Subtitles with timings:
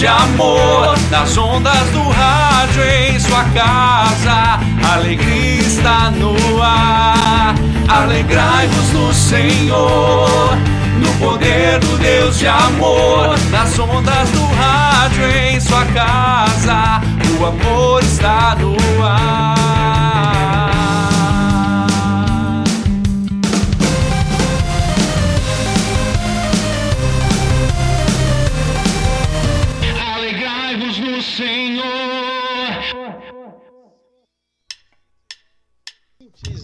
[0.00, 4.58] de amor, nas ondas do rádio em sua casa.
[4.94, 7.54] Alegria está no ar.
[7.86, 10.56] Alegrai-vos no Senhor,
[10.96, 17.02] no poder do Deus de amor, nas ondas do rádio em sua casa.
[17.38, 18.74] O amor está no
[19.04, 20.79] ar.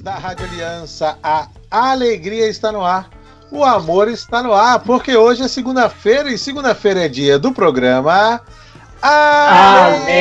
[0.06, 3.10] Da Rádio Aliança, a alegria está no ar,
[3.50, 8.40] o amor está no ar, porque hoje é segunda-feira e segunda-feira é dia do programa
[9.02, 10.14] Alegrai-vos.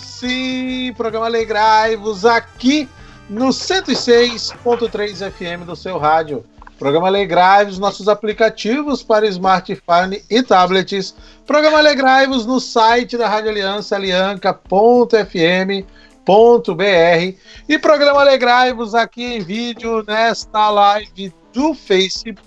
[0.00, 2.88] Sim, programa Alegrai-vos aqui
[3.30, 6.44] no 106.3 FM do seu rádio.
[6.76, 11.14] Programa Alegrai-vos, nossos aplicativos para smartphone e tablets.
[11.46, 15.86] Programa Alegrai-vos no site da Rádio Aliança, alianca.fm
[16.24, 17.36] br
[17.68, 22.40] e programa Alegrai-vos aqui em vídeo nesta live do Facebook,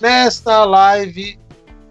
[0.00, 1.38] nesta live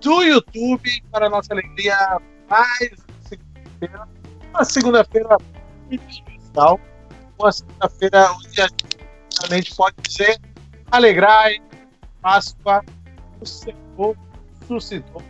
[0.02, 2.92] do YouTube, para nossa alegria, mais
[3.28, 4.08] segunda-feira,
[4.54, 5.38] uma segunda-feira
[5.90, 6.80] especial,
[7.40, 10.40] uma segunda-feira onde a gente pode dizer
[10.92, 11.60] alegrai,
[12.22, 12.84] Páscoa,
[13.42, 14.16] o Senhor
[14.68, 15.22] suscitou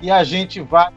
[0.00, 0.92] e a gente vai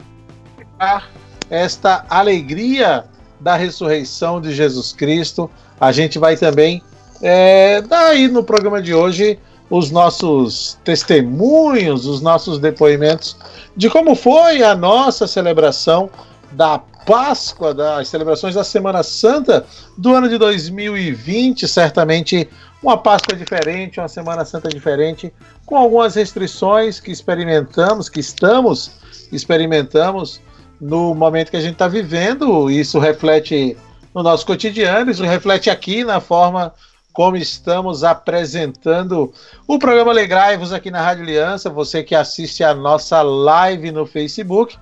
[1.50, 3.06] esta alegria
[3.40, 5.50] da ressurreição de Jesus Cristo.
[5.80, 6.82] A gente vai também
[7.22, 13.36] é, dar aí no programa de hoje os nossos testemunhos, os nossos depoimentos
[13.76, 16.10] de como foi a nossa celebração
[16.52, 19.66] da Páscoa, das celebrações da Semana Santa
[19.98, 21.68] do ano de 2020.
[21.68, 22.50] Certamente
[22.82, 25.34] uma Páscoa diferente, uma Semana Santa diferente,
[25.66, 28.92] com algumas restrições que experimentamos, que estamos
[29.32, 30.40] experimentamos
[30.80, 32.70] no momento que a gente está vivendo.
[32.70, 33.78] Isso reflete
[34.14, 36.74] no nosso cotidiano, isso reflete aqui na forma
[37.14, 39.34] como estamos apresentando
[39.68, 41.70] o programa Alegrai-vos aqui na Rádio Aliança.
[41.70, 44.78] Você que assiste a nossa live no Facebook,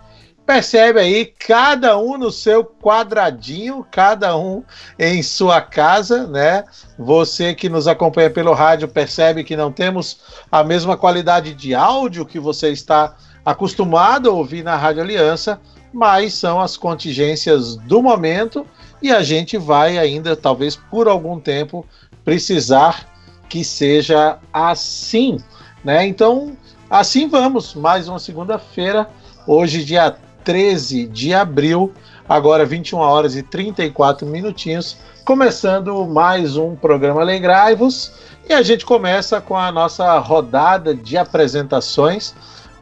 [0.46, 4.64] percebe aí cada um no seu quadradinho, cada um
[5.00, 6.66] em sua casa, né?
[7.00, 10.20] Você que nos acompanha pelo rádio percebe que não temos
[10.52, 15.60] a mesma qualidade de áudio que você está acostumado a ouvir na Rádio Aliança
[15.96, 18.68] mas são as contingências do momento
[19.02, 21.86] e a gente vai ainda, talvez por algum tempo,
[22.26, 23.08] precisar
[23.48, 25.38] que seja assim,
[25.86, 26.06] né?
[26.06, 26.58] Então,
[26.90, 29.10] assim vamos, mais uma segunda-feira,
[29.48, 31.94] hoje dia 13 de abril,
[32.28, 38.12] agora 21 horas e 34 minutinhos, começando mais um programa Alegrai-vos,
[38.50, 42.36] e a gente começa com a nossa rodada de apresentações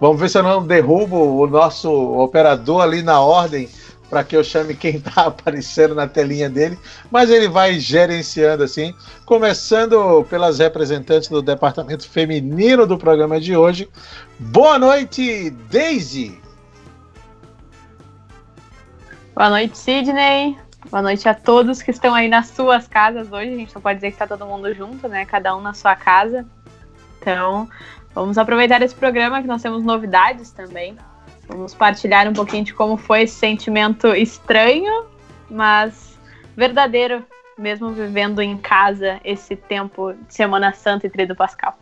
[0.03, 3.69] Vamos ver se eu não derrubo o nosso operador ali na ordem
[4.09, 6.77] para que eu chame quem está aparecendo na telinha dele,
[7.09, 8.93] mas ele vai gerenciando assim,
[9.25, 13.89] começando pelas representantes do departamento feminino do programa de hoje.
[14.37, 16.37] Boa noite, Daisy.
[19.33, 20.57] Boa noite, Sidney.
[20.91, 23.53] Boa noite a todos que estão aí nas suas casas hoje.
[23.53, 25.23] A gente não pode dizer que está todo mundo junto, né?
[25.25, 26.45] Cada um na sua casa.
[27.21, 27.69] Então,
[28.13, 30.95] Vamos aproveitar esse programa que nós temos novidades também.
[31.47, 35.05] Vamos partilhar um pouquinho de como foi esse sentimento estranho,
[35.49, 36.17] mas
[36.55, 37.25] verdadeiro,
[37.57, 41.77] mesmo vivendo em casa esse tempo de Semana Santa e Trido Pascal.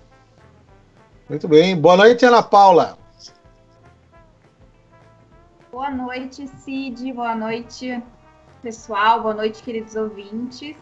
[1.29, 1.79] Muito bem.
[1.79, 2.97] Boa noite, Ana Paula.
[5.71, 7.13] Boa noite, Cid.
[7.13, 8.01] Boa noite,
[8.61, 9.21] pessoal.
[9.21, 10.75] Boa noite, queridos ouvintes.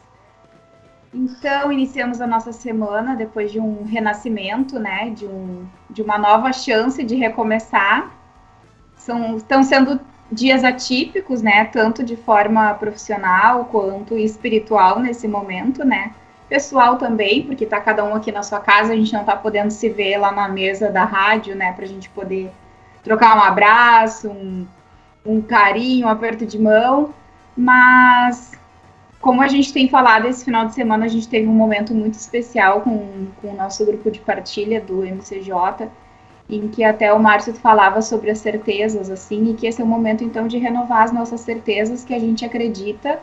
[1.13, 5.09] Então, iniciamos a nossa semana depois de um renascimento, né?
[5.09, 8.11] De, um, de uma nova chance de recomeçar.
[8.95, 9.99] São, estão sendo
[10.31, 11.65] dias atípicos, né?
[11.65, 16.11] Tanto de forma profissional quanto espiritual nesse momento, né?
[16.47, 19.71] Pessoal também, porque tá cada um aqui na sua casa, a gente não tá podendo
[19.71, 21.71] se ver lá na mesa da rádio, né?
[21.73, 22.51] Pra gente poder
[23.03, 24.67] trocar um abraço, um,
[25.25, 27.13] um carinho, um aperto de mão.
[27.57, 28.58] Mas
[29.21, 32.13] como a gente tem falado, esse final de semana a gente teve um momento muito
[32.13, 35.89] especial com, com o nosso grupo de partilha do MCJ,
[36.49, 39.87] em que até o Márcio falava sobre as certezas, assim, e que esse é o
[39.87, 43.19] momento, então, de renovar as nossas certezas que a gente acredita,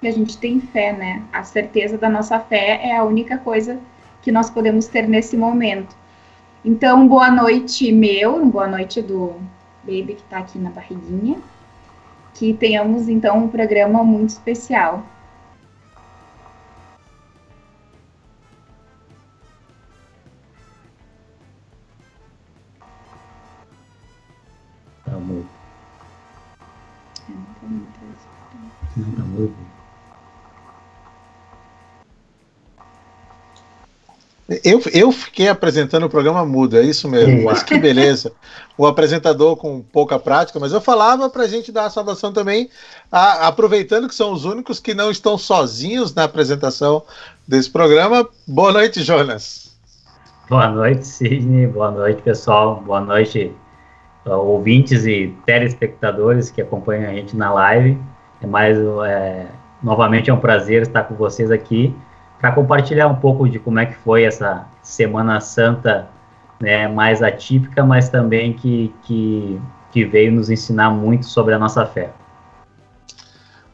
[0.00, 1.22] que a gente tem fé, né?
[1.32, 3.80] A certeza da nossa fé é a única coisa
[4.20, 5.96] que nós podemos ter nesse momento.
[6.64, 9.34] Então, boa noite meu, boa noite do
[9.82, 11.38] baby que está aqui na barriguinha.
[12.34, 15.04] Que tenhamos, então, um programa muito especial.
[25.22, 25.48] Mudo.
[28.96, 29.54] Não tá mudo.
[34.64, 37.44] Eu, eu fiquei apresentando o programa mudo, é isso mesmo.
[37.44, 38.32] Mas que beleza.
[38.76, 42.68] O apresentador com pouca prática, mas eu falava para a gente dar a saudação também,
[43.10, 47.02] a, aproveitando que são os únicos que não estão sozinhos na apresentação
[47.46, 48.28] desse programa.
[48.46, 49.72] Boa noite, Jonas.
[50.48, 51.66] Boa noite, Sidney.
[51.66, 52.82] Boa noite, pessoal.
[52.84, 53.54] Boa noite,
[54.24, 57.98] ouvintes e telespectadores que acompanham a gente na live.
[58.40, 59.46] É mais, é,
[59.82, 61.94] novamente é um prazer estar com vocês aqui
[62.40, 66.08] para compartilhar um pouco de como é que foi essa Semana Santa
[66.60, 69.60] né, mais atípica, mas também que, que,
[69.90, 72.10] que veio nos ensinar muito sobre a nossa fé.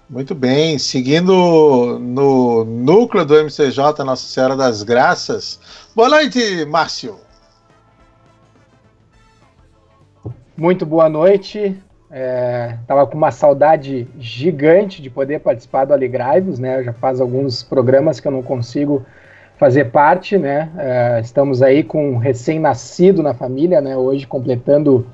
[0.09, 5.61] Muito bem, seguindo no núcleo do MCJ Nossa Senhora das Graças.
[5.95, 7.28] Boa noite, Márcio.
[10.59, 11.81] Muito boa noite.
[12.81, 16.83] Estava é, com uma saudade gigante de poder participar do Alegraivos, né?
[16.83, 19.07] Já faz alguns programas que eu não consigo
[19.57, 20.69] fazer parte, né?
[20.77, 23.97] É, estamos aí com um recém-nascido na família, né?
[23.97, 25.07] Hoje completando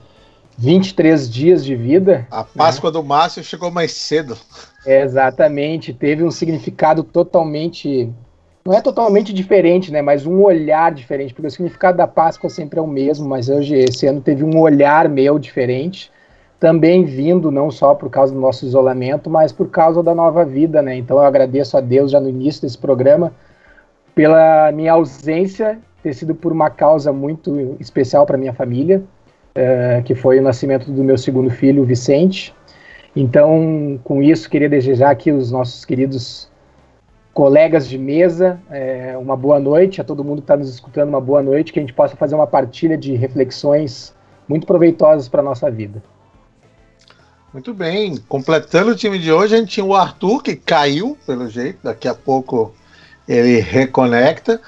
[0.57, 2.27] 23 dias de vida.
[2.31, 2.95] A Páscoa né?
[2.95, 4.39] do Márcio chegou mais cedo.
[4.87, 8.11] É, exatamente, teve um significado totalmente.
[8.67, 10.01] Não é totalmente diferente, né?
[10.01, 13.77] Mas um olhar diferente, porque o significado da Páscoa sempre é o mesmo, mas hoje,
[13.77, 16.11] esse ano, teve um olhar meu diferente
[16.59, 20.81] também vindo não só por causa do nosso isolamento, mas por causa da nova vida,
[20.81, 20.97] né?
[20.97, 23.35] Então eu agradeço a Deus já no início desse programa
[24.15, 29.03] pela minha ausência ter sido por uma causa muito especial para minha família,
[29.57, 32.55] uh, que foi o nascimento do meu segundo filho, Vicente.
[33.15, 36.51] Então, com isso, queria desejar aqui os nossos queridos
[37.35, 41.21] colegas de mesa é, uma boa noite, a todo mundo que está nos escutando, uma
[41.21, 44.15] boa noite, que a gente possa fazer uma partilha de reflexões
[44.49, 46.03] muito proveitosas para a nossa vida.
[47.53, 48.17] Muito bem.
[48.29, 51.81] Completando o time de hoje, a gente tinha o Arthur, que caiu, pelo jeito.
[51.83, 52.73] Daqui a pouco
[53.29, 54.61] ele reconecta.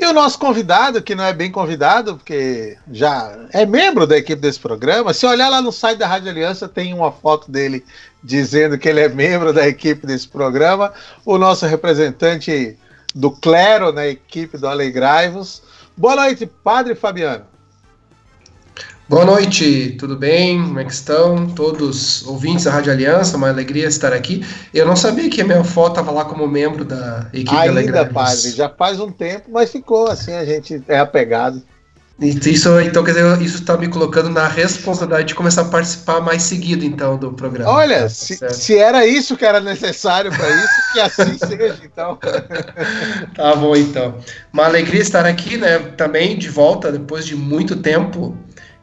[0.00, 4.40] E o nosso convidado, que não é bem convidado, porque já é membro da equipe
[4.40, 5.12] desse programa.
[5.12, 7.84] Se olhar lá no site da Rádio Aliança, tem uma foto dele
[8.24, 10.90] dizendo que ele é membro da equipe desse programa.
[11.22, 12.78] O nosso representante
[13.14, 15.62] do clero na equipe do Alegraivos.
[15.94, 17.44] Boa noite, Padre Fabiano.
[19.10, 20.62] Boa noite, tudo bem?
[20.62, 23.36] Como é que estão todos ouvintes da Rádio Aliança?
[23.36, 24.46] Uma alegria estar aqui.
[24.72, 28.50] Eu não sabia que a minha foto estava lá como membro da equipe Ainda, padre,
[28.52, 31.60] já faz um tempo, mas ficou assim, a gente é apegado.
[32.20, 36.42] Isso, então, quer dizer, isso está me colocando na responsabilidade de começar a participar mais
[36.42, 37.68] seguido, então, do programa.
[37.68, 42.16] Olha, tá se, se, era isso que era necessário para isso, que assim seja, então.
[43.34, 44.14] tá bom, então.
[44.52, 48.38] Uma alegria estar aqui, né, também de volta, depois de muito tempo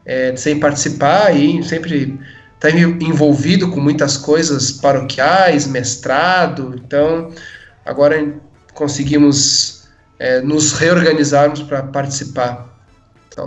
[0.08, 2.18] é, sem participar e sempre
[2.54, 6.74] está envolvido com muitas coisas paroquiais, mestrado.
[6.82, 7.30] Então,
[7.84, 8.34] agora
[8.72, 9.86] conseguimos
[10.18, 12.74] é, nos reorganizarmos para participar
[13.30, 13.46] então,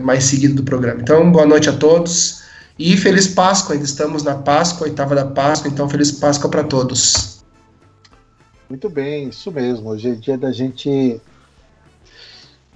[0.00, 1.00] mais seguido do programa.
[1.02, 2.42] Então, boa noite a todos
[2.78, 3.74] e feliz Páscoa.
[3.74, 7.44] Ainda estamos na Páscoa, oitava da Páscoa, então feliz Páscoa para todos.
[8.70, 9.90] Muito bem, isso mesmo.
[9.90, 11.20] Hoje é dia da gente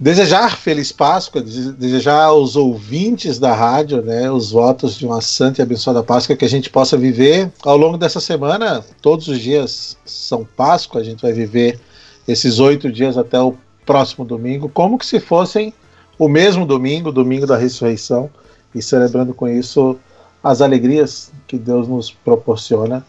[0.01, 5.63] Desejar feliz Páscoa, desejar aos ouvintes da rádio, né, os votos de uma santa e
[5.63, 8.83] abençoada Páscoa que a gente possa viver ao longo dessa semana.
[8.99, 11.79] Todos os dias são Páscoa, a gente vai viver
[12.27, 13.55] esses oito dias até o
[13.85, 15.71] próximo domingo, como que se fossem
[16.17, 18.27] o mesmo domingo, domingo da ressurreição,
[18.73, 19.99] e celebrando com isso
[20.43, 23.05] as alegrias que Deus nos proporciona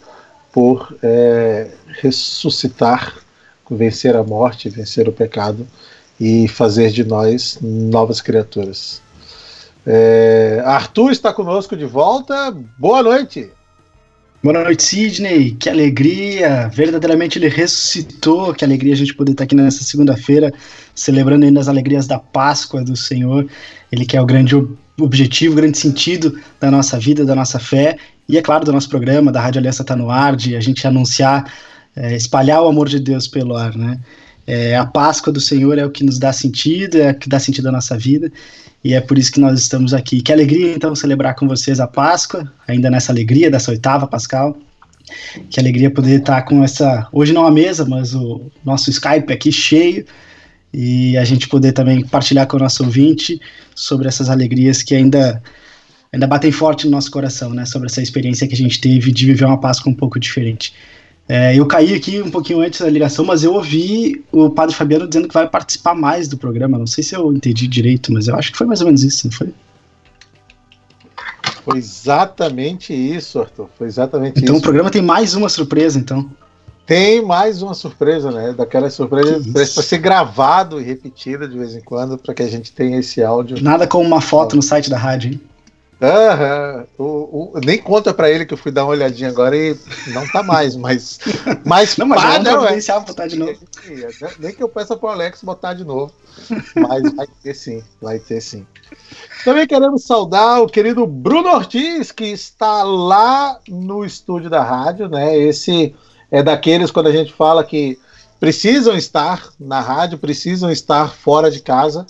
[0.53, 1.71] por é,
[2.03, 3.17] ressuscitar,
[3.71, 5.67] vencer a morte, vencer o pecado
[6.23, 9.03] e fazer de nós novas criaturas.
[9.85, 12.57] É, Arthur está conosco de volta.
[12.79, 13.51] Boa noite.
[14.41, 15.57] Boa noite, Sidney.
[15.57, 16.71] Que alegria!
[16.73, 18.55] Verdadeiramente ele ressuscitou.
[18.55, 20.55] Que alegria a gente poder estar aqui nessa segunda-feira,
[20.95, 23.49] celebrando ainda as alegrias da Páscoa do Senhor.
[23.91, 24.55] Ele que é o grande
[25.01, 27.97] objetivo, o grande sentido da nossa vida, da nossa fé.
[28.29, 30.87] E é claro, do nosso programa, da Rádio Aliança está no ar, de a gente
[30.87, 31.53] anunciar,
[31.97, 33.99] é, espalhar o amor de Deus pelo ar, né?
[34.47, 37.39] É, a Páscoa do Senhor é o que nos dá sentido, é o que dá
[37.39, 38.33] sentido à nossa vida,
[38.83, 40.21] e é por isso que nós estamos aqui.
[40.21, 44.57] Que alegria, então, celebrar com vocês a Páscoa, ainda nessa alegria dessa oitava Pascal.
[45.51, 49.53] Que alegria poder estar com essa, hoje não a mesa, mas o nosso Skype aqui
[49.53, 50.05] cheio,
[50.73, 53.41] e a gente poder também partilhar com o nosso ouvinte
[53.75, 55.43] sobre essas alegrias que ainda
[56.13, 59.27] ainda batem forte no nosso coração, né, sobre essa experiência que a gente teve de
[59.27, 60.75] viver uma Páscoa um pouco diferente.
[61.35, 65.09] É, eu caí aqui um pouquinho antes da ligação, mas eu ouvi o Padre Fabiano
[65.09, 66.77] dizendo que vai participar mais do programa.
[66.77, 69.29] Não sei se eu entendi direito, mas eu acho que foi mais ou menos isso,
[69.29, 69.55] não foi?
[71.65, 73.67] Foi exatamente isso, Arthur.
[73.79, 74.45] Foi exatamente então isso.
[74.45, 76.31] Então o programa tem mais uma surpresa, então.
[76.85, 78.53] Tem mais uma surpresa, né?
[78.53, 82.71] Daquela surpresa para ser gravado e repetida de vez em quando, para que a gente
[82.73, 83.57] tenha esse áudio.
[83.63, 85.41] Nada como uma foto no site da rádio, hein?
[86.03, 86.85] Aham.
[86.99, 87.05] O,
[87.55, 89.79] o, nem conta para ele que eu fui dar uma olhadinha agora e
[90.09, 91.21] não tá mais, mas.
[91.65, 93.05] Mas, não, mas pá, providenciar é.
[93.05, 93.55] botar de novo.
[94.41, 96.13] Nem que eu peça pro Alex botar de novo.
[96.75, 98.67] Mas vai ter sim, vai ter sim.
[99.45, 105.37] Também queremos saudar o querido Bruno Ortiz, que está lá no estúdio da rádio, né?
[105.37, 105.95] Esse
[106.31, 107.99] é daqueles quando a gente fala que
[108.41, 112.05] precisam estar na rádio, precisam estar fora de casa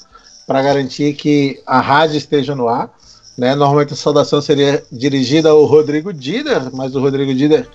[0.46, 2.90] para garantir que a rádio esteja no ar.
[3.36, 3.54] Né?
[3.54, 7.68] Normalmente a saudação seria dirigida ao Rodrigo Dider, mas o Rodrigo Dider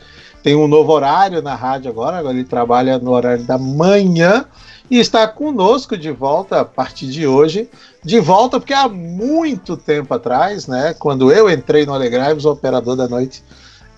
[0.43, 4.45] tem um novo horário na rádio agora, agora ele trabalha no horário da manhã
[4.89, 7.69] e está conosco de volta a partir de hoje.
[8.03, 12.95] De volta porque há muito tempo atrás, né, quando eu entrei no Alegraves, o operador
[12.95, 13.43] da noite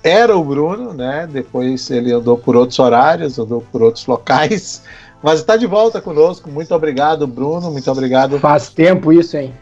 [0.04, 1.28] era o Bruno, né?
[1.32, 4.82] Depois ele andou por outros horários, andou por outros locais,
[5.22, 6.50] mas está de volta conosco.
[6.50, 7.70] Muito obrigado, Bruno.
[7.70, 8.40] Muito obrigado.
[8.40, 9.54] Faz tempo isso, hein?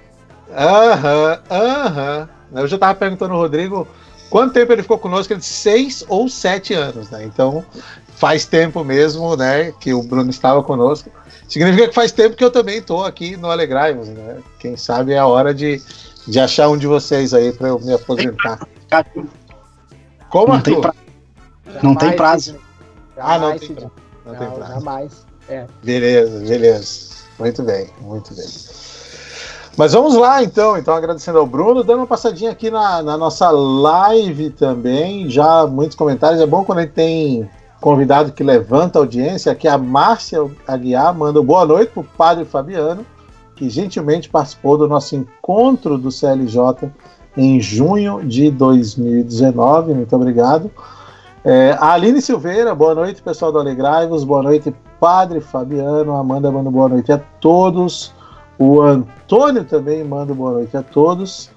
[0.55, 2.29] Aham, aham.
[2.53, 3.87] Eu já estava perguntando ao Rodrigo
[4.29, 5.33] quanto tempo ele ficou conosco.
[5.33, 7.23] Ele disse seis ou sete anos, né?
[7.23, 7.63] Então
[8.15, 9.71] faz tempo mesmo, né?
[9.79, 11.09] Que o Bruno estava conosco.
[11.47, 14.37] Significa que faz tempo que eu também estou aqui no Alegraivos, né?
[14.59, 15.81] Quem sabe é a hora de,
[16.27, 18.67] de achar um de vocês aí para eu me aposentar.
[20.29, 20.93] Como, não tem, pra...
[21.81, 22.59] não tem prazo.
[23.17, 23.91] ah, não tem, prazo.
[24.25, 24.73] Não, não tem prazo.
[24.73, 25.25] Jamais.
[25.47, 25.65] É.
[25.81, 27.07] Beleza, beleza.
[27.39, 28.45] Muito bem, muito bem.
[29.77, 30.75] Mas vamos lá, então.
[30.75, 35.29] Então, agradecendo ao Bruno, dando uma passadinha aqui na, na nossa live também.
[35.29, 36.41] Já muitos comentários.
[36.41, 37.47] É bom quando a gente tem
[37.79, 39.51] convidado que levanta a audiência.
[39.51, 43.05] Aqui a Márcia Aguiar manda boa noite para o Padre Fabiano,
[43.55, 46.91] que gentilmente participou do nosso encontro do CLJ
[47.37, 49.93] em junho de 2019.
[49.93, 50.71] Muito obrigado.
[51.45, 56.71] É, a Aline Silveira, boa noite, pessoal do Alegraivos, boa noite, Padre Fabiano, Amanda manda
[56.71, 58.16] boa noite a todos.
[58.59, 61.49] O Antônio também manda boa noite a todos.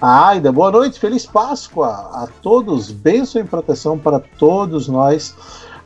[0.00, 5.34] A Aida, boa noite, feliz Páscoa a todos, bênção e proteção para todos nós.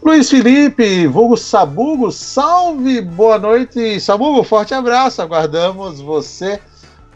[0.03, 6.61] Luiz Felipe, vulgo Sabugo, salve, boa noite, Sabugo, forte abraço, aguardamos você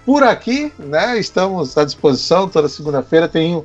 [0.04, 1.18] por aqui, né?
[1.18, 3.28] Estamos à disposição toda segunda-feira.
[3.28, 3.62] Tem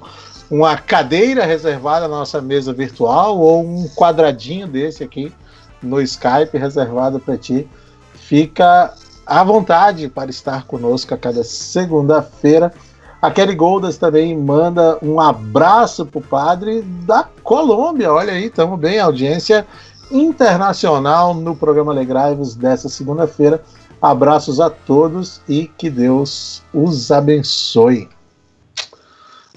[0.52, 5.34] uma cadeira reservada na nossa mesa virtual ou um quadradinho desse aqui
[5.82, 7.68] no Skype reservado para ti.
[8.14, 8.94] Fica
[9.26, 12.74] à vontade para estar conosco a cada segunda-feira.
[13.22, 18.12] A Kelly Goldas também manda um abraço para o padre da Colômbia.
[18.12, 19.66] Olha aí, estamos bem, audiência
[20.12, 23.64] internacional no programa Legraivos dessa segunda-feira.
[24.02, 28.10] Abraços a todos e que Deus os abençoe.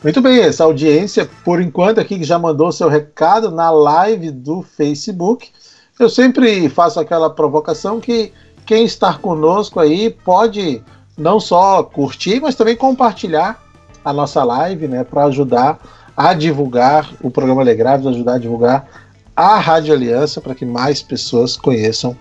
[0.02, 4.62] Muito bem, essa audiência, por enquanto, aqui que já mandou seu recado na live do
[4.62, 5.50] Facebook.
[5.99, 8.32] Eu sempre faço aquela provocação que
[8.66, 10.82] quem está conosco aí pode
[11.16, 13.62] não só curtir, mas também compartilhar
[14.04, 15.78] a nossa live, né, para ajudar
[16.16, 18.88] a divulgar o programa Legrávidos, ajudar a divulgar
[19.35, 22.16] a Rádio Aliança para que mais pessoas conheçam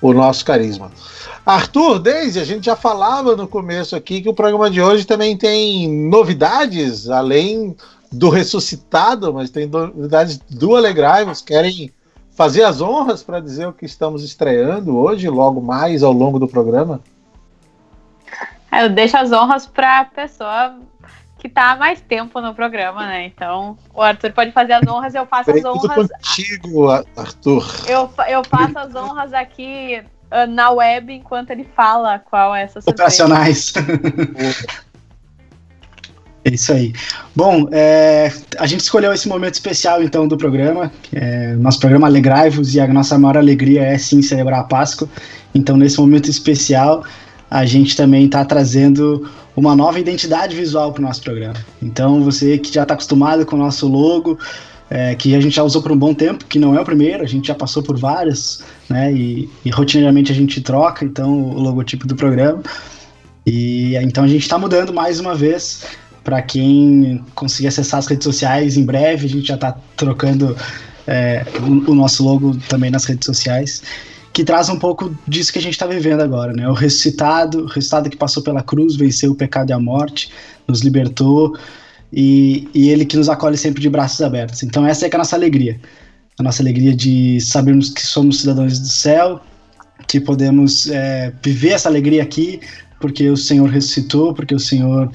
[0.00, 0.90] o nosso carisma.
[1.44, 5.36] Arthur, desde a gente já falava no começo aqui que o programa de hoje também
[5.36, 7.76] tem novidades, além
[8.12, 11.40] do ressuscitado, mas tem novidades do Alegraivos.
[11.40, 11.92] Querem
[12.40, 16.48] fazer as honras para dizer o que estamos estreando hoje, logo mais ao longo do
[16.48, 16.98] programa?
[18.72, 20.74] Eu deixo as honras para a pessoa
[21.38, 23.26] que está há mais tempo no programa, né?
[23.26, 26.08] Então, o Arthur pode fazer as honras, eu faço as honras.
[26.08, 27.66] contigo, Arthur.
[27.86, 32.80] Eu, eu faço as honras aqui uh, na web enquanto ele fala qual é essa
[32.80, 33.22] surpresa.
[33.22, 33.74] Operacionais.
[36.44, 36.92] é isso aí.
[37.36, 40.90] Bom, é, a gente escolheu esse momento especial, então, do programa.
[41.12, 45.08] É, nosso programa Alegrai-vos e a nossa maior alegria é, sim, celebrar a Páscoa.
[45.54, 47.04] Então, nesse momento especial,
[47.50, 51.56] a gente também está trazendo uma nova identidade visual para o nosso programa.
[51.82, 54.38] Então, você que já está acostumado com o nosso logo,
[54.88, 57.22] é, que a gente já usou por um bom tempo, que não é o primeiro,
[57.22, 59.12] a gente já passou por vários, né?
[59.12, 62.62] E, e rotineiramente a gente troca, então, o logotipo do programa.
[63.46, 65.84] E então a gente está mudando mais uma vez.
[66.30, 70.56] Para quem conseguir acessar as redes sociais, em breve a gente já está trocando
[71.04, 73.82] é, o, o nosso logo também nas redes sociais
[74.32, 76.68] que traz um pouco disso que a gente está vivendo agora, né?
[76.68, 80.30] O ressuscitado, o ressuscitado que passou pela cruz, venceu o pecado e a morte,
[80.68, 81.58] nos libertou
[82.12, 84.62] e, e ele que nos acolhe sempre de braços abertos.
[84.62, 85.80] Então essa é, é a nossa alegria,
[86.38, 89.40] a nossa alegria de sabermos que somos cidadãos do céu,
[90.06, 92.60] que podemos é, viver essa alegria aqui,
[93.00, 95.10] porque o Senhor ressuscitou, porque o Senhor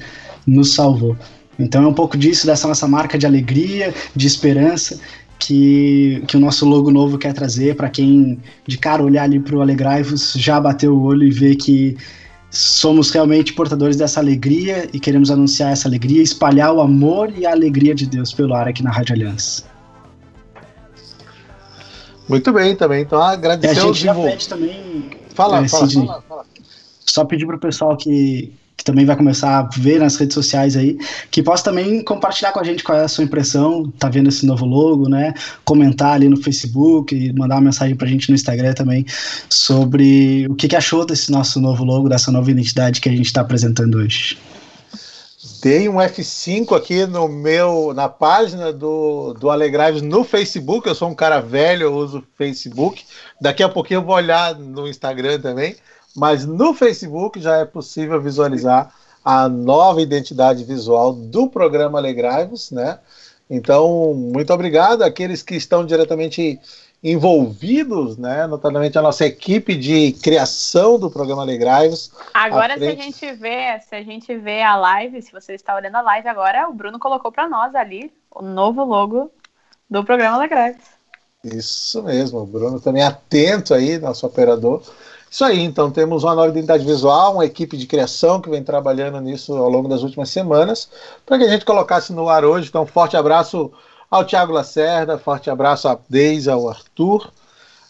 [0.46, 1.16] nos salvou.
[1.58, 5.00] Então é um pouco disso, dessa nossa marca de alegria, de esperança,
[5.38, 9.56] que, que o nosso logo novo quer trazer para quem de cara olhar ali para
[9.56, 11.96] o Alegrai-vos, já bateu o olho e ver que
[12.50, 17.50] somos realmente portadores dessa alegria e queremos anunciar essa alegria, espalhar o amor e a
[17.50, 19.64] alegria de Deus pelo ar aqui na Rádio Aliança.
[22.28, 23.02] Muito bem, também.
[23.02, 25.10] Então, agradecer a gente já pede também.
[25.34, 26.46] Fala, é, fala, fala, fala,
[27.06, 30.76] Só pedir para o pessoal que, que também vai começar a ver nas redes sociais
[30.76, 30.98] aí,
[31.30, 34.44] que possa também compartilhar com a gente qual é a sua impressão, tá vendo esse
[34.44, 35.32] novo logo, né?
[35.64, 39.06] Comentar ali no Facebook mandar uma mensagem pra gente no Instagram também
[39.48, 43.26] sobre o que, que achou desse nosso novo logo, dessa nova identidade que a gente
[43.26, 44.38] está apresentando hoje.
[45.62, 50.86] Dei um F5 aqui no meu, na página do, do Alegraves no Facebook.
[50.86, 53.04] Eu sou um cara velho, eu uso Facebook.
[53.40, 55.74] Daqui a pouquinho eu vou olhar no Instagram também.
[56.16, 58.92] Mas no Facebook já é possível visualizar
[59.24, 62.98] a nova identidade visual do programa Alegraves, né?
[63.48, 66.58] Então, muito obrigado àqueles que estão diretamente
[67.02, 72.10] envolvidos, né, notadamente a nossa equipe de criação do programa Alegraivos.
[72.34, 72.96] Agora, frente...
[72.96, 76.02] se a gente vê, se a gente vê a live, se você está olhando a
[76.02, 79.30] live agora, o Bruno colocou para nós ali o novo logo
[79.88, 80.82] do programa Alegraivos.
[81.44, 84.82] Isso mesmo, o Bruno também atento aí, nosso operador.
[85.30, 89.20] Isso aí, então temos uma nova identidade visual, uma equipe de criação que vem trabalhando
[89.20, 90.88] nisso ao longo das últimas semanas,
[91.24, 92.68] para que a gente colocasse no ar hoje.
[92.68, 93.70] Então, um forte abraço
[94.10, 97.30] ao Thiago Lacerda, forte abraço a Deise, ao Arthur,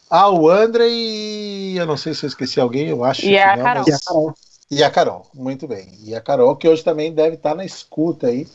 [0.09, 3.57] ao André e eu não sei se eu esqueci alguém, eu acho e que a
[3.57, 3.85] não, Carol.
[3.87, 4.35] E a Carol.
[4.69, 5.93] E a Carol, muito bem.
[6.05, 8.49] E a Carol, que hoje também deve estar na escuta aí,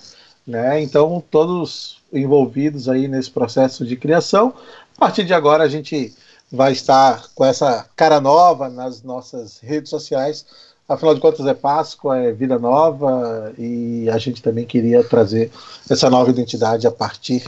[0.45, 0.81] né?
[0.81, 4.53] Então, todos envolvidos aí nesse processo de criação.
[4.97, 6.13] A partir de agora, a gente
[6.51, 10.46] vai estar com essa cara nova nas nossas redes sociais.
[10.88, 15.50] Afinal de contas, é Páscoa, é vida nova e a gente também queria trazer
[15.89, 17.46] essa nova identidade a partir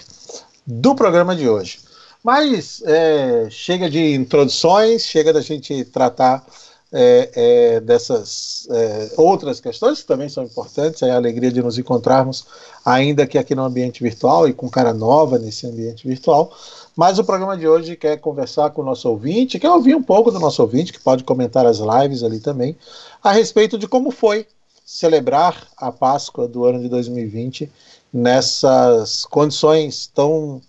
[0.65, 1.79] do programa de hoje.
[2.23, 6.45] Mas é, chega de introduções, chega da gente tratar
[6.93, 11.77] é, é, dessas é, outras questões que também são importantes, é a alegria de nos
[11.77, 12.45] encontrarmos,
[12.85, 16.55] ainda que aqui no ambiente virtual e com cara nova nesse ambiente virtual.
[16.95, 20.31] Mas o programa de hoje quer conversar com o nosso ouvinte, quer ouvir um pouco
[20.31, 22.77] do nosso ouvinte, que pode comentar as lives ali também,
[23.23, 24.45] a respeito de como foi
[24.85, 27.71] celebrar a Páscoa do ano de 2020
[28.13, 30.61] nessas condições tão,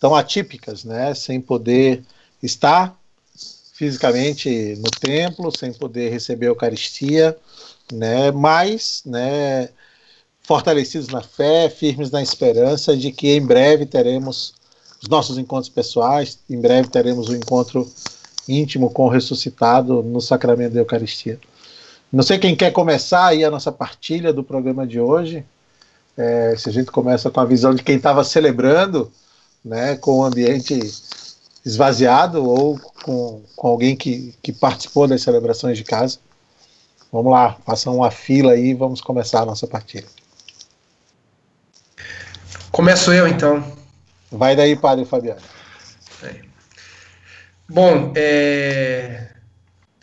[0.00, 1.14] tão atípicas, né?
[1.14, 2.02] Sem poder
[2.42, 2.98] estar
[3.74, 7.36] fisicamente no templo, sem poder receber a Eucaristia,
[7.92, 8.30] né?
[8.30, 9.68] Mas, né?
[10.42, 14.54] Fortalecidos na fé, firmes na esperança de que em breve teremos
[15.06, 16.38] os nossos encontros pessoais.
[16.50, 17.88] Em breve teremos um encontro
[18.48, 21.38] íntimo com o ressuscitado no sacramento da Eucaristia.
[22.12, 25.44] Não sei quem quer começar aí a nossa partilha do programa de hoje.
[26.16, 29.10] É, se a gente começa com a visão de quem estava celebrando,
[29.64, 30.78] né, com o ambiente
[31.64, 36.18] esvaziado ou com, com alguém que, que participou das celebrações de casa.
[37.12, 40.06] Vamos lá, façam uma fila aí e vamos começar a nossa partilha.
[42.72, 43.85] Começo eu então.
[44.30, 45.40] Vai daí, Padre Fabiano.
[46.22, 46.34] É.
[47.68, 49.28] Bom, é,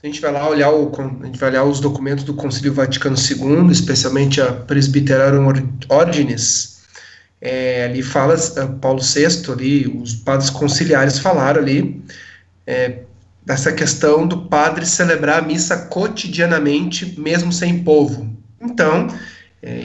[0.03, 3.15] a gente vai lá olhar o, a gente vai olhar os documentos do Concílio Vaticano
[3.15, 5.47] II, especialmente a Presbyterorum
[5.89, 6.81] Ordinis.
[7.39, 12.03] É, ali fala é, Paulo VI, ali os padres conciliares falaram ali
[12.65, 12.99] é,
[13.45, 18.29] dessa questão do padre celebrar a missa cotidianamente, mesmo sem povo.
[18.61, 19.07] Então,
[19.61, 19.83] é,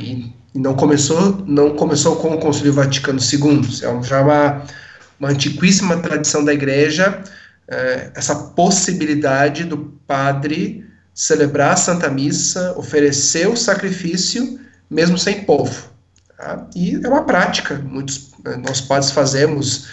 [0.59, 4.65] e não começou, não começou com o Concílio Vaticano II, é já uma,
[5.21, 7.23] uma antiquíssima tradição da Igreja,
[7.69, 14.59] é, essa possibilidade do padre celebrar a Santa Missa, oferecer o sacrifício,
[14.91, 15.91] mesmo sem povo.
[16.37, 16.67] Tá?
[16.75, 19.87] E é uma prática, muitos né, nós padres fazemos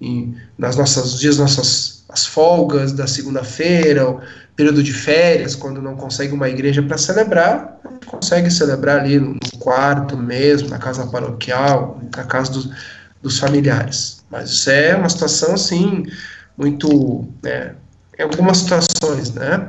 [0.00, 4.18] em, nas nossas dias, nossas as folgas da segunda-feira,
[4.56, 10.16] período de férias, quando não consegue uma igreja para celebrar, consegue celebrar ali no quarto
[10.16, 12.70] mesmo, na casa paroquial, na casa dos,
[13.22, 14.24] dos familiares.
[14.30, 16.04] Mas isso é uma situação, assim,
[16.56, 17.28] muito.
[17.42, 17.74] Né,
[18.18, 19.68] em algumas situações, né?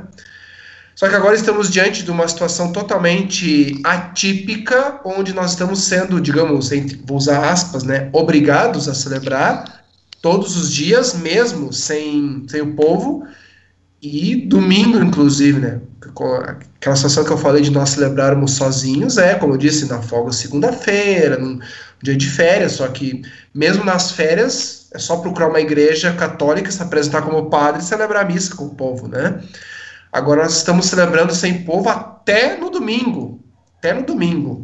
[0.96, 6.72] Só que agora estamos diante de uma situação totalmente atípica, onde nós estamos sendo, digamos,
[6.72, 9.79] entre, vou usar aspas, né, obrigados a celebrar
[10.20, 13.26] todos os dias, mesmo sem, sem o povo,
[14.02, 15.80] e domingo, inclusive, né?
[16.76, 20.32] Aquela situação que eu falei de nós celebrarmos sozinhos é, como eu disse, na folga
[20.32, 21.60] segunda-feira, num
[22.02, 23.22] dia de férias, só que
[23.54, 28.24] mesmo nas férias é só procurar uma igreja católica, se apresentar como padre e celebrar
[28.24, 29.40] a missa com o povo, né?
[30.10, 33.40] Agora nós estamos celebrando sem povo até no domingo,
[33.78, 34.62] até no domingo.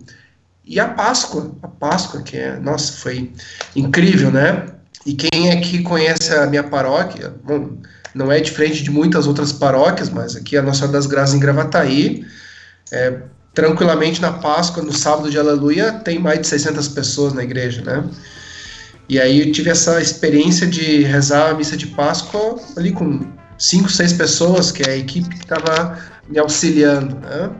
[0.64, 3.32] e a Páscoa, a Páscoa que é, nossa, foi
[3.76, 4.66] incrível, né?
[5.06, 7.78] E quem é que conhece a minha paróquia, bom,
[8.12, 11.38] não é diferente de muitas outras paróquias, mas aqui a Nossa Senhora das Graças em
[11.38, 12.26] Gravataí,
[12.90, 13.20] é,
[13.54, 18.04] tranquilamente na Páscoa, no sábado de Aleluia, tem mais de 600 pessoas na igreja, né?
[19.08, 23.20] E aí eu tive essa experiência de rezar a missa de Páscoa ali com
[23.56, 27.50] cinco, seis pessoas, que é a equipe que estava me auxiliando, né?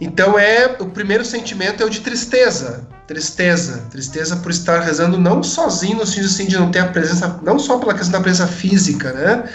[0.00, 5.42] Então é o primeiro sentimento é o de tristeza, tristeza, tristeza por estar rezando não
[5.42, 8.46] sozinho no sentido assim de não ter a presença, não só pela questão da presença
[8.46, 9.50] física, né?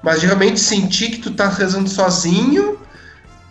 [0.00, 2.78] Mas realmente sentir que tu tá rezando sozinho,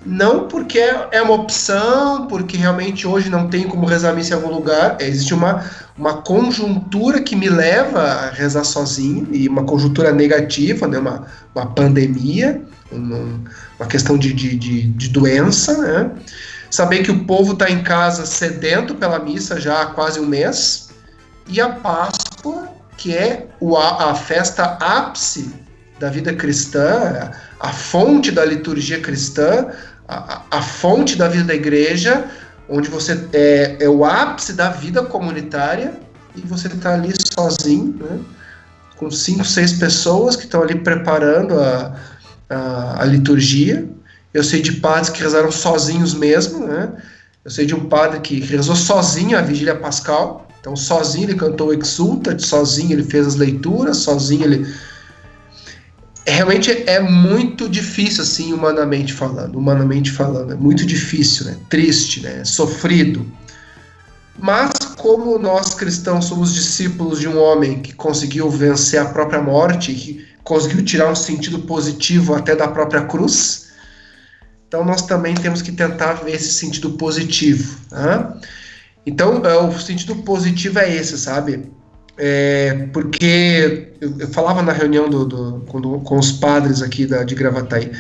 [0.06, 4.54] não porque é uma opção, porque realmente hoje não tem como rezar missa em algum
[4.54, 5.66] lugar, é, existe uma,
[5.98, 10.98] uma conjuntura que me leva a rezar sozinho, e uma conjuntura negativa, né?
[10.98, 13.44] uma, uma pandemia, um,
[13.78, 16.12] uma questão de, de, de, de doença, né?
[16.72, 20.90] Saber que o povo está em casa sedento pela missa já há quase um mês,
[21.48, 25.54] e a Páscoa, que é o, a festa ápice
[26.00, 29.68] da vida cristã, a fonte da liturgia cristã,
[30.08, 32.26] a, a fonte da vida da igreja,
[32.70, 35.94] onde você é, é o ápice da vida comunitária
[36.36, 38.20] e você está ali sozinho, né?
[38.98, 41.96] com cinco, seis pessoas que estão ali preparando a,
[42.50, 43.90] a, a, liturgia.
[44.34, 46.94] Eu sei de padres que rezaram sozinhos mesmo, né?
[47.44, 50.48] Eu sei de um padre que rezou sozinho a Vigília Pascal.
[50.60, 54.74] Então, sozinho ele cantou o Exulta, sozinho ele fez as leituras, sozinho ele.
[56.26, 59.58] Realmente é muito difícil, assim, humanamente falando.
[59.58, 61.58] Humanamente falando, é muito difícil, né?
[61.68, 62.46] Triste, né?
[62.46, 63.26] Sofrido.
[64.38, 69.94] Mas, como nós cristãos somos discípulos de um homem que conseguiu vencer a própria morte,
[69.94, 73.71] que conseguiu tirar um sentido positivo até da própria cruz.
[74.72, 77.78] Então nós também temos que tentar ver esse sentido positivo.
[77.92, 78.34] Né?
[79.06, 81.70] Então é, o sentido positivo é esse, sabe?
[82.18, 87.24] É, porque eu, eu, falava na reunião do, do, com, com, os padres aqui da,
[87.24, 87.92] de Gravataí,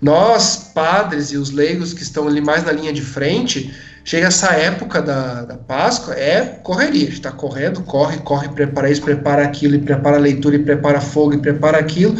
[0.00, 3.74] nós, padres e os leigos que estão ali mais na linha de frente,
[4.06, 7.02] Chega essa época da, da Páscoa, é correria.
[7.02, 10.60] A gente está correndo, corre, corre, prepara isso, prepara aquilo, e prepara a leitura, e
[10.60, 12.14] prepara fogo, e prepara aquilo.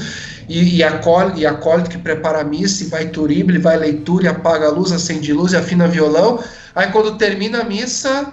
[0.49, 4.29] E, e, acolhe, e acolhe que prepara a missa, e vai turible, vai leitura, e
[4.29, 6.43] apaga a luz, acende luz, e afina violão.
[6.75, 8.33] Aí quando termina a missa,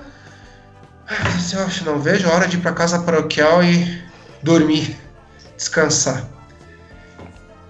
[1.53, 4.01] eu acho, não vejo a hora de ir para casa paroquial e
[4.41, 4.95] dormir,
[5.57, 6.27] descansar.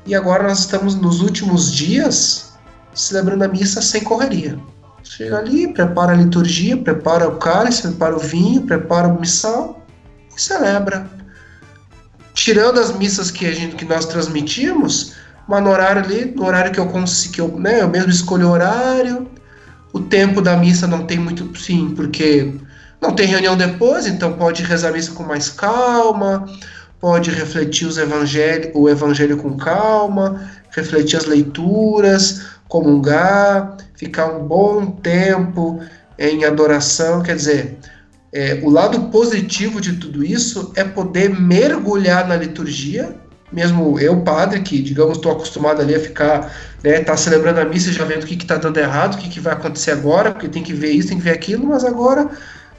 [0.06, 2.54] E agora nós estamos nos últimos dias
[2.94, 4.60] celebrando a missa sem correria.
[5.04, 9.86] Chega ali, prepara a liturgia, prepara o cálice, prepara o vinho, prepara o missal
[10.36, 11.08] e celebra.
[12.44, 15.14] Tirando as missas que, a gente, que nós transmitimos,
[15.48, 18.50] mas no horário ali, no horário que eu consigo, que eu, né, eu mesmo escolho
[18.50, 19.32] o horário,
[19.94, 22.54] o tempo da missa não tem muito, sim, porque
[23.02, 26.46] não tem reunião depois, então pode rezar a missa com mais calma,
[27.00, 34.88] pode refletir os evangelho, o evangelho com calma, refletir as leituras, comungar, ficar um bom
[34.88, 35.80] tempo
[36.20, 37.24] em adoração.
[37.24, 37.78] Quer dizer,
[38.34, 43.16] é, o lado positivo de tudo isso é poder mergulhar na liturgia.
[43.52, 46.52] Mesmo eu, padre, que, digamos, estou acostumado ali a ficar,
[46.84, 49.40] né, tá celebrando a missa já vendo o que está dando errado, o que, que
[49.40, 52.32] vai acontecer agora, porque tem que ver isso, tem que ver aquilo, mas agora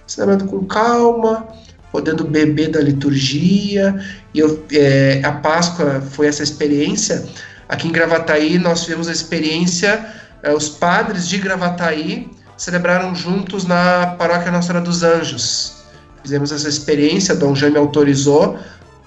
[0.04, 1.46] celebrando com calma,
[1.92, 3.94] podendo beber da liturgia.
[4.34, 7.24] E eu, é, a Páscoa foi essa experiência.
[7.68, 10.04] Aqui em Gravataí, nós tivemos a experiência
[10.42, 15.84] é, os padres de Gravataí celebraram juntos na paróquia Nossa Senhora dos Anjos.
[16.22, 18.58] Fizemos essa experiência, Dom Jaime autorizou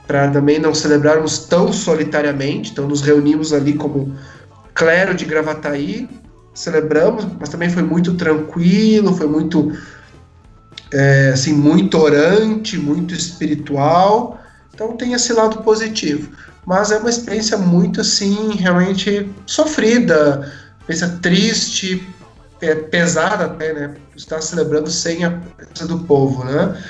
[0.05, 4.15] para também não celebrarmos tão solitariamente, então nos reunimos ali como
[4.73, 6.09] clero de Gravataí,
[6.53, 9.77] celebramos, mas também foi muito tranquilo, foi muito
[10.93, 14.39] é, assim muito orante, muito espiritual.
[14.73, 16.31] Então tem esse lado positivo,
[16.65, 20.49] mas é uma experiência muito assim realmente sofrida
[20.87, 22.07] experiência triste,
[22.61, 23.95] é, pesada até, né?
[24.15, 26.81] Está celebrando sem a presença do povo, né?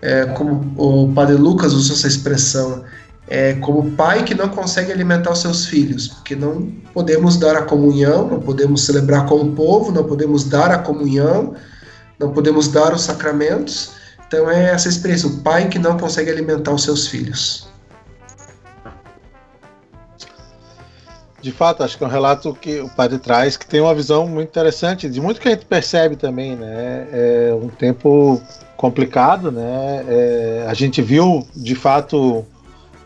[0.00, 2.84] É, como o Padre Lucas usou essa expressão,
[3.26, 7.62] é como pai que não consegue alimentar os seus filhos, porque não podemos dar a
[7.62, 11.54] comunhão, não podemos celebrar com o povo, não podemos dar a comunhão,
[12.18, 13.90] não podemos dar os sacramentos.
[14.26, 17.68] Então é essa experiência, o pai que não consegue alimentar os seus filhos.
[21.40, 24.26] De fato, acho que é um relato que o padre traz que tem uma visão
[24.26, 27.06] muito interessante, de muito que a gente percebe também, né?
[27.12, 28.42] É um tempo
[28.76, 30.04] complicado, né?
[30.08, 32.44] É, a gente viu, de fato,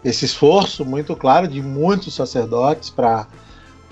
[0.03, 3.27] esse esforço muito claro de muitos sacerdotes para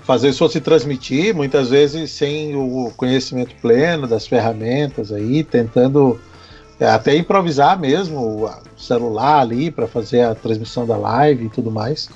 [0.03, 6.19] fazer isso se transmitir, muitas vezes sem o conhecimento pleno das ferramentas aí, tentando
[6.79, 11.69] é, até improvisar mesmo o celular ali para fazer a transmissão da live e tudo
[11.69, 12.09] mais.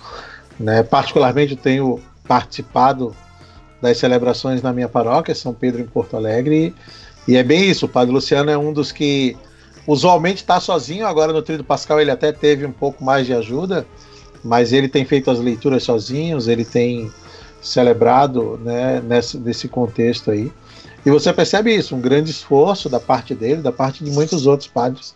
[0.60, 0.82] Né?
[0.82, 3.16] Particularmente eu tenho participado
[3.82, 6.74] das celebrações na minha paróquia, São Pedro em Porto Alegre,
[7.28, 9.36] e é bem isso, o Padre Luciano é um dos que
[9.88, 13.86] usualmente está sozinho, agora no Tríduo Pascal ele até teve um pouco mais de ajuda,
[14.44, 17.12] mas ele tem feito as leituras sozinhos, ele tem
[17.62, 20.52] celebrado né, nesse, nesse contexto aí.
[21.04, 24.68] E você percebe isso, um grande esforço da parte dele, da parte de muitos outros
[24.68, 25.16] padres,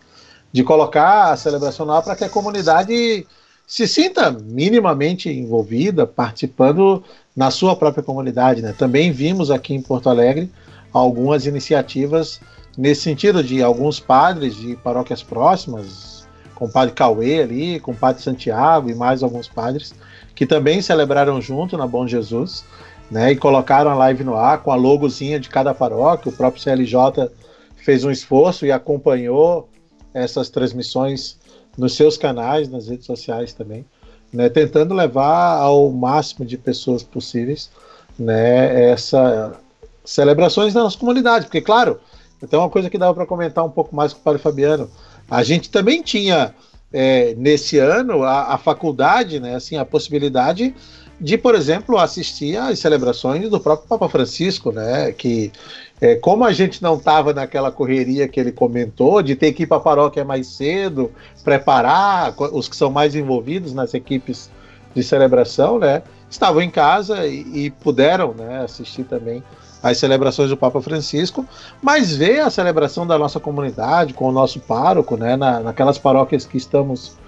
[0.52, 3.26] de colocar a celebração lá para que a comunidade
[3.70, 7.04] se sinta minimamente envolvida, participando
[7.36, 8.60] na sua própria comunidade.
[8.60, 8.74] Né?
[8.76, 10.50] Também vimos aqui em Porto Alegre
[10.92, 12.40] algumas iniciativas
[12.76, 17.96] nesse sentido de alguns padres de paróquias próximas, com o padre Cauê ali, com o
[17.96, 19.94] padre Santiago e mais alguns padres,
[20.34, 22.64] que também celebraram junto na Bom Jesus,
[23.08, 26.28] né, e colocaram a live no ar com a logozinha de cada paróquia.
[26.28, 27.30] O próprio CLJ
[27.76, 29.68] fez um esforço e acompanhou
[30.12, 31.38] essas transmissões
[31.76, 33.84] nos seus canais, nas redes sociais também,
[34.32, 37.70] né, tentando levar ao máximo de pessoas possíveis
[38.18, 39.58] né, essa
[40.04, 42.00] celebrações nas comunidades, porque claro,
[42.48, 44.90] tem uma coisa que dava para comentar um pouco mais com o Padre Fabiano.
[45.30, 46.54] A gente também tinha
[46.92, 50.74] é, nesse ano a, a, faculdade, né, assim, a possibilidade
[51.20, 55.52] de, por exemplo, assistir às celebrações do próprio Papa Francisco, né, que
[56.00, 59.66] é, como a gente não estava naquela correria que ele comentou, de ter que ir
[59.66, 61.12] para a paróquia mais cedo,
[61.44, 64.50] preparar os que são mais envolvidos nas equipes
[64.94, 69.42] de celebração, né, estavam em casa e, e puderam né, assistir também
[69.82, 71.46] as celebrações do Papa Francisco,
[71.82, 76.44] mas ver a celebração da nossa comunidade com o nosso pároco, né, na, naquelas paróquias
[76.44, 77.18] que estamos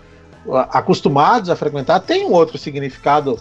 [0.71, 3.39] acostumados a frequentar, tem um outro significado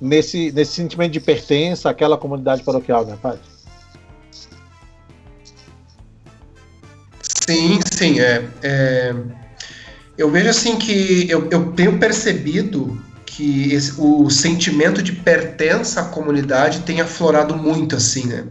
[0.00, 3.51] nesse, nesse sentimento de pertença àquela comunidade paroquial, né, Padre?
[7.48, 8.20] Sim, sim.
[8.20, 9.14] É, é,
[10.16, 16.04] eu vejo assim que eu, eu tenho percebido que esse, o sentimento de pertença à
[16.04, 18.44] comunidade tem aflorado muito, assim, né?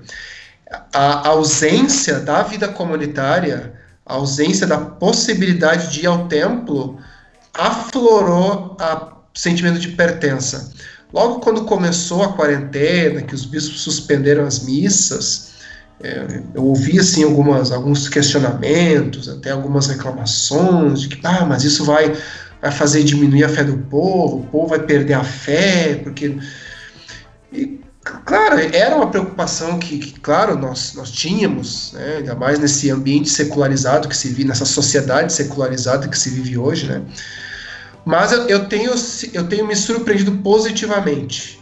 [0.93, 3.73] A, a ausência da vida comunitária,
[4.05, 6.99] a ausência da possibilidade de ir ao templo,
[7.53, 10.73] aflorou o sentimento de pertença.
[11.13, 15.50] Logo quando começou a quarentena, que os bispos suspenderam as missas,
[16.03, 21.85] é, eu ouvi assim algumas, alguns questionamentos, até algumas reclamações de que, ah, mas isso
[21.85, 22.13] vai
[22.61, 26.37] vai fazer diminuir a fé do povo, o povo vai perder a fé, porque.
[27.51, 32.89] E, claro, era uma preocupação que, que, claro, nós, nós tínhamos, né, ainda mais nesse
[32.89, 37.01] ambiente secularizado que se vive, nessa sociedade secularizada que se vive hoje, né?
[38.05, 38.93] Mas eu, eu, tenho,
[39.33, 41.59] eu tenho me surpreendido positivamente,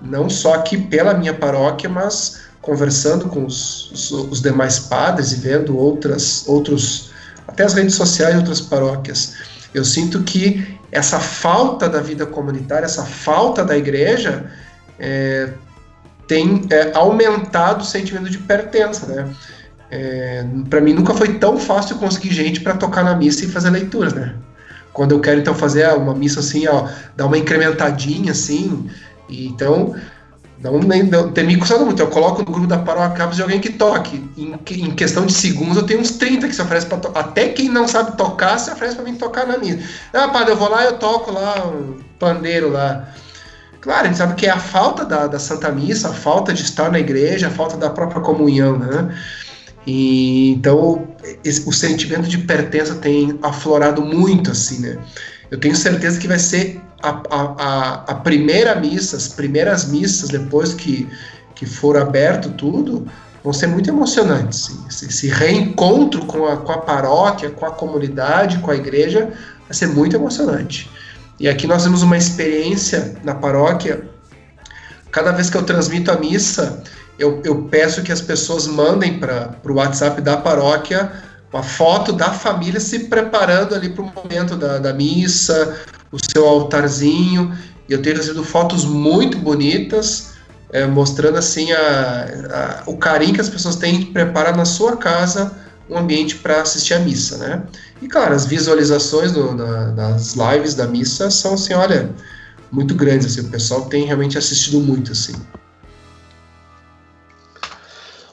[0.00, 5.36] não só aqui pela minha paróquia, mas conversando com os, os, os demais padres e
[5.36, 7.10] vendo outras, outros,
[7.46, 9.34] até as redes sociais outras paróquias
[9.74, 14.50] eu sinto que essa falta da vida comunitária, essa falta da igreja,
[14.98, 15.50] é,
[16.28, 19.34] tem é, aumentado o sentimento de pertença, né?
[19.90, 23.70] É, para mim nunca foi tão fácil conseguir gente para tocar na missa e fazer
[23.70, 24.34] leitura, né?
[24.92, 28.90] Quando eu quero então fazer uma missa assim, ó, dar uma incrementadinha assim,
[29.28, 29.94] então
[30.62, 32.00] não, nem, não tem me custado muito.
[32.00, 34.22] Eu coloco no grupo da paróquia de alguém que toque.
[34.36, 37.20] Em, em, questão de segundos, eu tenho uns 30 que se oferecem para tocar.
[37.20, 39.80] Até quem não sabe tocar se oferece para mim tocar na minha.
[40.12, 43.08] Ah, padre, eu vou lá eu toco lá um pandeiro lá.
[43.80, 46.62] Claro, a gente sabe que é a falta da, da Santa Missa, a falta de
[46.62, 49.12] estar na igreja, a falta da própria comunhão, né?
[49.84, 51.08] E, então,
[51.42, 54.98] esse, o sentimento de pertença tem aflorado muito, assim, né?
[55.50, 60.72] Eu tenho certeza que vai ser a, a, a, primeira missa, as primeiras missas depois
[60.72, 61.08] que,
[61.54, 63.06] que for aberto tudo,
[63.42, 64.70] vão ser muito emocionantes.
[64.88, 69.32] Esse, esse, reencontro com a, com a paróquia, com a comunidade, com a igreja,
[69.66, 70.88] vai ser muito emocionante.
[71.40, 74.08] E aqui nós temos uma experiência na paróquia.
[75.10, 76.82] Cada vez que eu transmito a missa,
[77.18, 81.12] eu, eu peço que as pessoas mandem para o WhatsApp da paróquia
[81.52, 86.46] uma foto da família se preparando ali para o momento da, da missa, o seu
[86.46, 87.56] altarzinho.
[87.88, 90.32] E eu tenho recebido fotos muito bonitas,
[90.72, 94.96] é, mostrando assim a, a, o carinho que as pessoas têm de preparar na sua
[94.96, 95.52] casa
[95.90, 97.62] um ambiente para assistir a missa, né?
[98.00, 102.10] E claro, as visualizações do, da, das lives da missa são assim, olha,
[102.70, 103.26] muito grandes.
[103.26, 105.34] Assim, o pessoal tem realmente assistido muito, assim.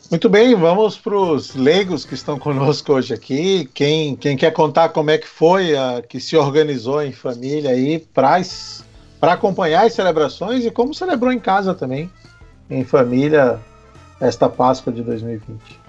[0.10, 3.70] Muito bem, vamos para os leigos que estão conosco hoje aqui.
[3.76, 8.00] Quem, quem quer contar como é que foi a, que se organizou em família aí
[8.00, 8.42] para
[9.34, 12.10] acompanhar as celebrações e como celebrou em casa também.
[12.72, 13.60] em família
[14.20, 15.80] esta Páscoa de 2020.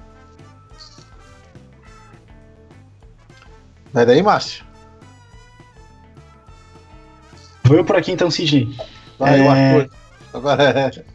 [3.90, 4.64] Vai daí, Márcio?
[7.64, 8.76] Vou eu por aqui então, Sidney.
[9.18, 9.90] Vai, É, o Arthur.
[10.34, 11.09] Agora é.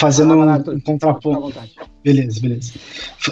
[0.00, 1.52] Fazendo um, um contraponto.
[2.02, 2.72] Beleza, beleza.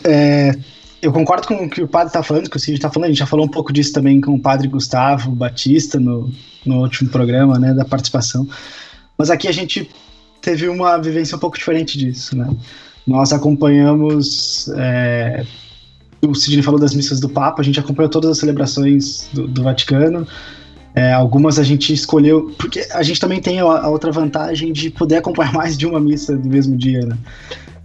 [0.04, 0.52] É,
[1.00, 3.06] eu concordo com o que o padre está falando, que o Cid está falando.
[3.06, 6.30] A gente já falou um pouco disso também com o padre Gustavo Batista no,
[6.66, 8.46] no último programa, né, da participação.
[9.16, 9.88] Mas aqui a gente
[10.42, 12.46] teve uma vivência um pouco diferente disso, né?
[13.06, 14.68] Nós acompanhamos.
[14.76, 15.46] é,
[16.20, 19.62] o Sidney falou das missas do Papa, a gente acompanhou todas as celebrações do, do
[19.62, 20.26] Vaticano.
[20.98, 24.90] É, algumas a gente escolheu, porque a gente também tem a, a outra vantagem de
[24.90, 27.16] poder acompanhar mais de uma missa do mesmo dia, né?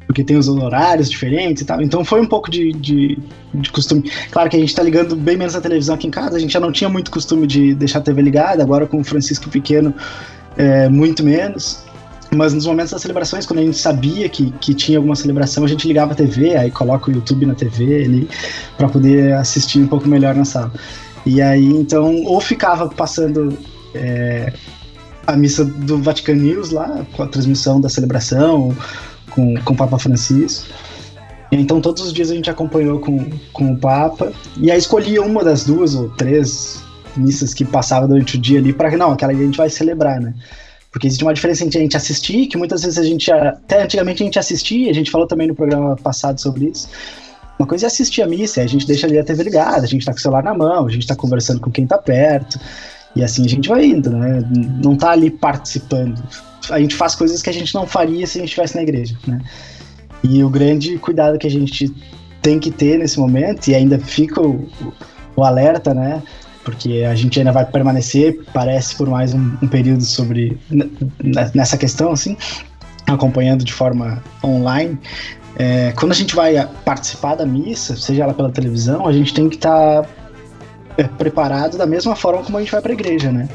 [0.08, 1.80] Porque tem os horários diferentes e tal.
[1.80, 3.20] Então foi um pouco de, de,
[3.54, 4.10] de costume.
[4.32, 6.54] Claro que a gente tá ligando bem menos a televisão aqui em casa, a gente
[6.54, 9.94] já não tinha muito costume de deixar a TV ligada, agora com o Francisco pequeno,
[10.58, 11.84] é, muito menos.
[12.36, 15.68] Mas nos momentos das celebrações, quando a gente sabia que, que tinha alguma celebração, a
[15.68, 18.30] gente ligava a TV, aí coloca o YouTube na TV ali,
[18.76, 20.72] para poder assistir um pouco melhor na sala.
[21.26, 23.58] E aí, então, ou ficava passando
[23.96, 24.52] é,
[25.26, 28.76] a missa do Vatican News lá, com a transmissão da celebração,
[29.30, 30.68] com, com o Papa Francisco.
[31.52, 35.44] Então, todos os dias a gente acompanhou com, com o Papa, e aí escolhia uma
[35.44, 36.84] das duas ou três
[37.16, 40.34] missas que passava durante o dia ali, para não, aquela a gente vai celebrar, né?
[40.92, 44.22] Porque existe uma diferença entre a gente assistir, que muitas vezes a gente, até antigamente
[44.22, 46.90] a gente assistia, a gente falou também no programa passado sobre isso,
[47.58, 50.06] uma coisa é assistir a missa, a gente deixa ali a TV ligada, a gente
[50.06, 52.60] tá com o celular na mão, a gente tá conversando com quem tá perto,
[53.16, 54.44] e assim a gente vai indo, né?
[54.84, 56.22] Não tá ali participando.
[56.70, 59.18] A gente faz coisas que a gente não faria se a gente estivesse na igreja,
[59.28, 59.40] né?
[60.24, 61.94] E o grande cuidado que a gente
[62.42, 64.68] tem que ter nesse momento, e ainda fica o,
[65.36, 66.22] o alerta, né?
[66.64, 70.58] Porque a gente ainda vai permanecer, parece, por mais um, um período sobre
[71.54, 72.38] nessa questão, assim,
[73.06, 74.98] acompanhando de forma online.
[75.56, 79.48] É, quando a gente vai participar da missa, seja ela pela televisão, a gente tem
[79.50, 80.06] que estar
[81.18, 83.48] preparado da mesma forma como a gente vai para a igreja, né?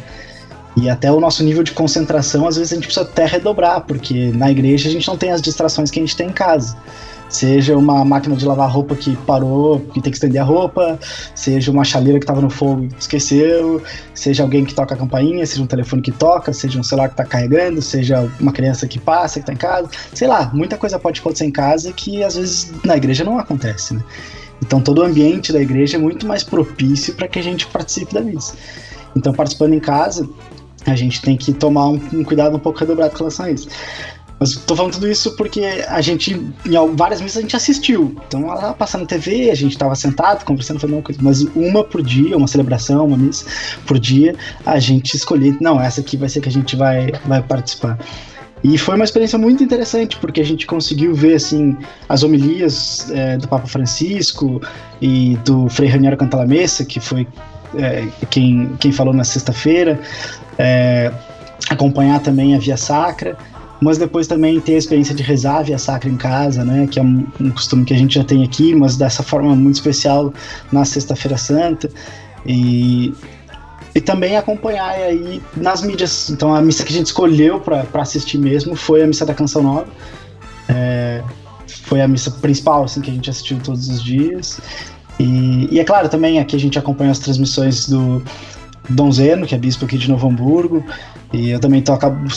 [0.76, 4.30] E até o nosso nível de concentração, às vezes a gente precisa até redobrar, porque
[4.32, 6.76] na igreja a gente não tem as distrações que a gente tem em casa.
[7.29, 10.99] Seja uma máquina de lavar roupa que parou, que tem que estender a roupa,
[11.35, 13.83] seja uma chaleira que estava no fogo e esqueceu,
[14.14, 17.14] seja alguém que toca a campainha, seja um telefone que toca, seja um celular que
[17.14, 19.91] está carregando, seja uma criança que passa, que está em casa.
[20.14, 23.95] Sei lá, muita coisa pode acontecer em casa que às vezes na igreja não acontece,
[23.95, 24.03] né?
[24.62, 28.12] Então todo o ambiente da igreja é muito mais propício para que a gente participe
[28.14, 28.55] da missa.
[29.14, 30.29] Então participando em casa,
[30.87, 33.69] a gente tem que tomar um, um cuidado um pouco redobrado com relação a isso.
[34.38, 38.16] Mas tô falando tudo isso porque a gente, em várias vezes a gente assistiu.
[38.27, 41.20] Então ela tava passando na TV, a gente tava sentado, conversando, fazendo uma coisa.
[41.22, 43.44] Mas uma por dia, uma celebração, uma missa
[43.87, 47.42] por dia, a gente escolhia, não, essa aqui vai ser que a gente vai, vai
[47.42, 47.98] participar.
[48.62, 51.77] E foi uma experiência muito interessante, porque a gente conseguiu ver, assim,
[52.09, 54.61] as homilias é, do Papa Francisco
[55.01, 57.27] e do Frei Raniero Cantalamessa, que foi
[57.77, 60.01] é, quem, quem falou na sexta-feira,
[60.59, 61.12] é,
[61.70, 63.37] acompanhar também a Via Sacra,
[63.81, 67.03] mas depois também ter a experiência de rezar Via Sacra em casa, né, que é
[67.03, 70.33] um, um costume que a gente já tem aqui, mas dessa forma muito especial
[70.73, 71.88] na Sexta-feira Santa,
[72.45, 73.14] e,
[73.95, 76.31] e também acompanhar aí nas mídias.
[76.31, 79.62] Então a missa que a gente escolheu para assistir mesmo foi a missa da Canção
[79.62, 79.88] Nova,
[80.69, 81.23] é,
[81.85, 84.61] foi a missa principal assim que a gente assistiu todos os dias.
[85.19, 88.23] E, e é claro, também aqui a gente acompanha as transmissões do
[88.88, 90.85] Dom Zeno, que é bispo aqui de Novo Hamburgo,
[91.33, 92.29] e eu também acabo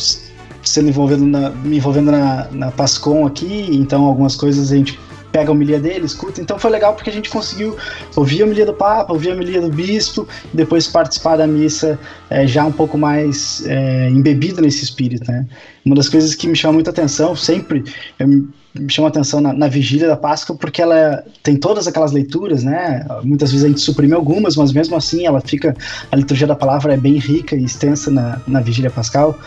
[0.63, 4.99] sendo envolvendo na, me envolvendo na, na Pascom aqui, então algumas coisas a gente
[5.31, 7.77] pega a homilia dele, escuta, então foi legal porque a gente conseguiu
[8.15, 11.97] ouvir a homilia do Papa, ouvir a homilia do Bispo, e depois participar da missa
[12.29, 15.45] é, já um pouco mais é, embebido nesse espírito, né?
[15.85, 17.83] Uma das coisas que me chama muita atenção, sempre
[18.19, 22.63] eu me chama atenção na, na, vigília da Páscoa, porque ela tem todas aquelas leituras,
[22.63, 23.05] né?
[23.23, 25.75] Muitas vezes a gente suprime algumas, mas mesmo assim ela fica,
[26.11, 29.37] a liturgia da palavra é bem rica e extensa na, na vigília pascal.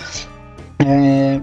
[0.79, 1.41] É,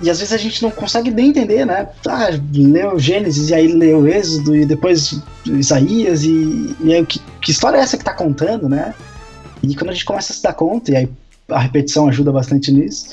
[0.00, 1.88] e às vezes a gente não consegue nem entender, né?
[2.06, 7.50] Ah, leu Gênesis e aí leu Êxodo e depois Isaías e, e aí que, que
[7.50, 8.94] história é essa que tá contando, né?
[9.62, 11.08] E quando a gente começa a se dar conta, e aí
[11.48, 13.08] a repetição ajuda bastante nisso,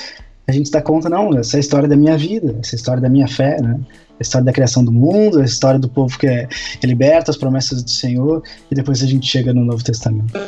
[0.48, 2.76] a gente se dá conta, não, essa é a história da minha vida, essa é
[2.76, 3.80] a história da minha fé, né?
[4.20, 6.48] A história da criação do mundo, a história do povo que é,
[6.82, 10.40] é liberto, as promessas do Senhor, e depois a gente chega no Novo Testamento.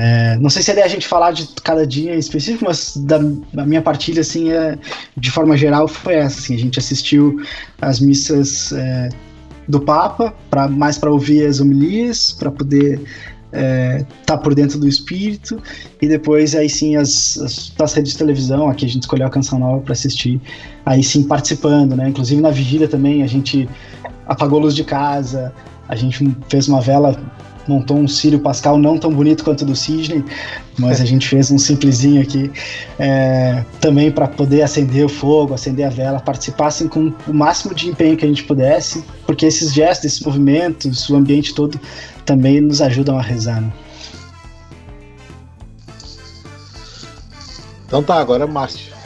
[0.00, 3.18] É, não sei se é a gente falar de cada dia em específico, mas da,
[3.52, 4.78] da, minha partilha, assim, é,
[5.16, 6.38] de forma geral, foi essa.
[6.38, 7.42] Assim, a gente assistiu
[7.80, 9.08] as missas é,
[9.66, 13.00] do Papa, pra, mais para ouvir as homilias, para poder
[13.50, 15.60] é, tá por dentro do espírito
[16.00, 19.30] e depois aí sim as, as, as redes de televisão aqui a gente escolheu a
[19.30, 20.38] canção nova para assistir
[20.84, 23.66] aí sim participando né inclusive na vigília também a gente
[24.26, 25.50] apagou a luz de casa
[25.88, 27.18] a gente fez uma vela
[27.68, 30.24] montou um Círio Pascal não tão bonito quanto o do Sidney,
[30.78, 32.50] mas a gente fez um simplesinho aqui
[32.98, 37.88] é, também para poder acender o fogo, acender a vela, participassem com o máximo de
[37.88, 41.78] empenho que a gente pudesse, porque esses gestos, esses movimentos, o ambiente todo
[42.24, 43.60] também nos ajudam a rezar.
[43.60, 43.72] Né?
[47.86, 48.97] Então tá, agora é Márcio.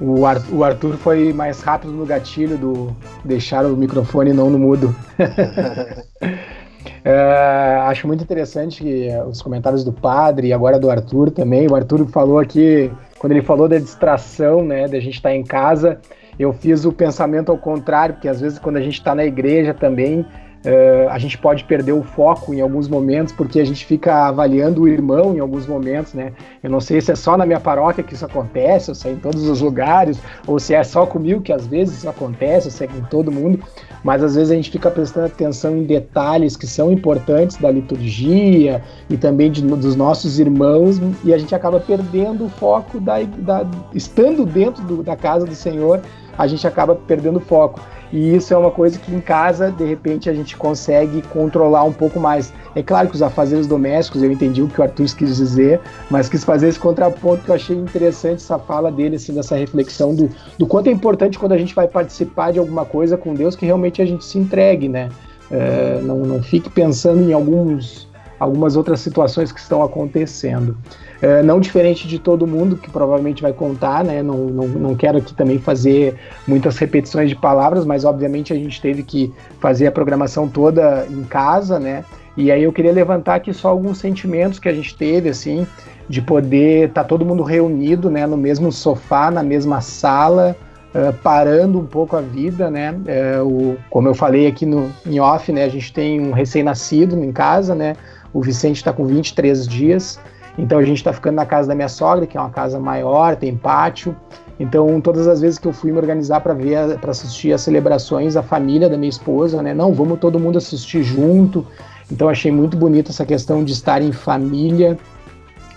[0.00, 4.94] O, Arthur foi mais rápido no gatilho do deixar o microfone não no mudo.
[7.04, 8.84] é, acho muito interessante
[9.28, 11.68] os comentários do padre e agora do Arthur também.
[11.68, 15.44] O Arthur falou aqui, quando ele falou da distração, né, da gente estar tá em
[15.44, 16.00] casa,
[16.38, 19.72] eu fiz o pensamento ao contrário, porque às vezes quando a gente está na igreja
[19.72, 20.26] também,
[20.64, 24.80] Uh, a gente pode perder o foco em alguns momentos porque a gente fica avaliando
[24.80, 26.32] o irmão em alguns momentos, né?
[26.62, 29.12] Eu não sei se é só na minha paróquia que isso acontece, ou se é
[29.12, 32.70] em todos os lugares, ou se é só comigo que às vezes isso acontece, ou
[32.70, 33.62] se é com todo mundo,
[34.02, 38.82] mas às vezes a gente fica prestando atenção em detalhes que são importantes da liturgia
[39.10, 43.66] e também de, dos nossos irmãos e a gente acaba perdendo o foco da, da
[43.94, 46.00] estando dentro do, da casa do Senhor,
[46.38, 47.80] a gente acaba perdendo o foco.
[48.14, 51.92] E isso é uma coisa que em casa, de repente, a gente consegue controlar um
[51.92, 52.52] pouco mais.
[52.72, 56.28] É claro que os afazeres domésticos, eu entendi o que o Arthur quis dizer, mas
[56.28, 60.30] quis fazer esse contraponto que eu achei interessante essa fala dele, assim, dessa reflexão do,
[60.56, 63.66] do quanto é importante quando a gente vai participar de alguma coisa com Deus que
[63.66, 65.08] realmente a gente se entregue, né?
[65.50, 68.06] É, não, não fique pensando em alguns,
[68.38, 70.76] algumas outras situações que estão acontecendo.
[71.22, 74.22] É, não diferente de todo mundo que provavelmente vai contar, né?
[74.22, 76.16] Não, não, não quero aqui também fazer
[76.46, 81.22] muitas repetições de palavras, mas obviamente a gente teve que fazer a programação toda em
[81.24, 82.04] casa, né?
[82.36, 85.66] E aí eu queria levantar aqui só alguns sentimentos que a gente teve, assim,
[86.08, 90.56] de poder estar tá todo mundo reunido, né, no mesmo sofá, na mesma sala,
[90.94, 92.92] uh, parando um pouco a vida, né?
[92.92, 97.16] Uh, o, como eu falei aqui no em off, né, a gente tem um recém-nascido
[97.22, 97.96] em casa, né?
[98.34, 100.20] O Vicente está com 23 dias.
[100.58, 103.36] Então a gente está ficando na casa da minha sogra, que é uma casa maior,
[103.36, 104.14] tem pátio.
[104.58, 108.36] Então todas as vezes que eu fui me organizar para ver, para assistir as celebrações,
[108.36, 109.72] a família da minha esposa, né?
[109.72, 111.66] Não, vamos todo mundo assistir junto.
[112.10, 114.98] Então achei muito bonito essa questão de estar em família,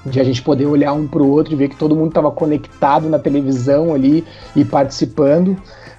[0.05, 2.31] de a gente poder olhar um para o outro e ver que todo mundo estava
[2.31, 4.23] conectado na televisão ali
[4.55, 5.57] e participando.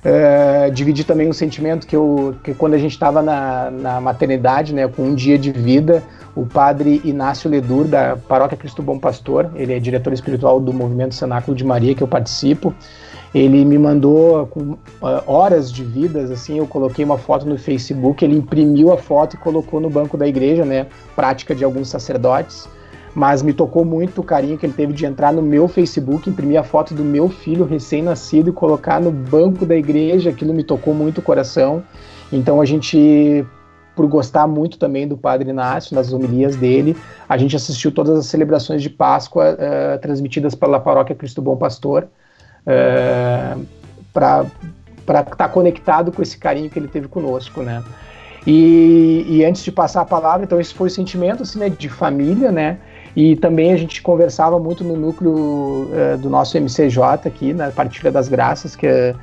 [0.08, 4.72] Uh, dividir também um sentimento que eu que quando a gente estava na, na maternidade,
[4.72, 6.02] né, com um dia de vida,
[6.34, 11.14] o padre Inácio Ledur, da Paróquia Cristo Bom Pastor, ele é diretor espiritual do Movimento
[11.14, 12.72] Cenáculo de Maria, que eu participo.
[13.34, 14.78] Ele me mandou com uh,
[15.26, 19.36] horas de vidas, assim, eu coloquei uma foto no Facebook, ele imprimiu a foto e
[19.36, 22.66] colocou no banco da igreja, né, prática de alguns sacerdotes.
[23.18, 26.60] Mas me tocou muito o carinho que ele teve de entrar no meu Facebook, imprimir
[26.60, 30.94] a foto do meu filho recém-nascido e colocar no banco da igreja, aquilo me tocou
[30.94, 31.82] muito o coração.
[32.32, 33.44] Então a gente
[33.96, 36.96] por gostar muito também do Padre Inácio, nas homilias dele.
[37.28, 42.04] A gente assistiu todas as celebrações de Páscoa uh, transmitidas pela Paróquia Cristo Bom Pastor,
[42.04, 43.66] uh,
[44.14, 44.46] para
[45.00, 47.82] estar tá conectado com esse carinho que ele teve conosco, né?
[48.46, 51.88] E, e, antes de passar a palavra, então esse foi o sentimento assim, né, de
[51.88, 52.78] família, né?
[53.16, 58.10] E também a gente conversava muito no núcleo uh, do nosso MCJ aqui, na Partilha
[58.10, 59.14] das Graças, que é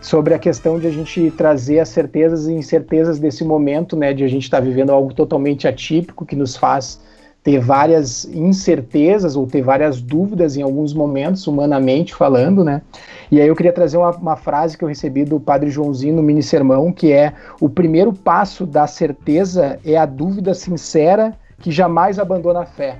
[0.00, 4.22] sobre a questão de a gente trazer as certezas e incertezas desse momento, né, de
[4.24, 7.00] a gente estar tá vivendo algo totalmente atípico que nos faz
[7.46, 12.82] ter várias incertezas ou ter várias dúvidas em alguns momentos, humanamente falando, né?
[13.30, 16.24] E aí eu queria trazer uma, uma frase que eu recebi do Padre Joãozinho no
[16.24, 22.18] mini sermão, que é: o primeiro passo da certeza é a dúvida sincera que jamais
[22.18, 22.98] abandona a fé.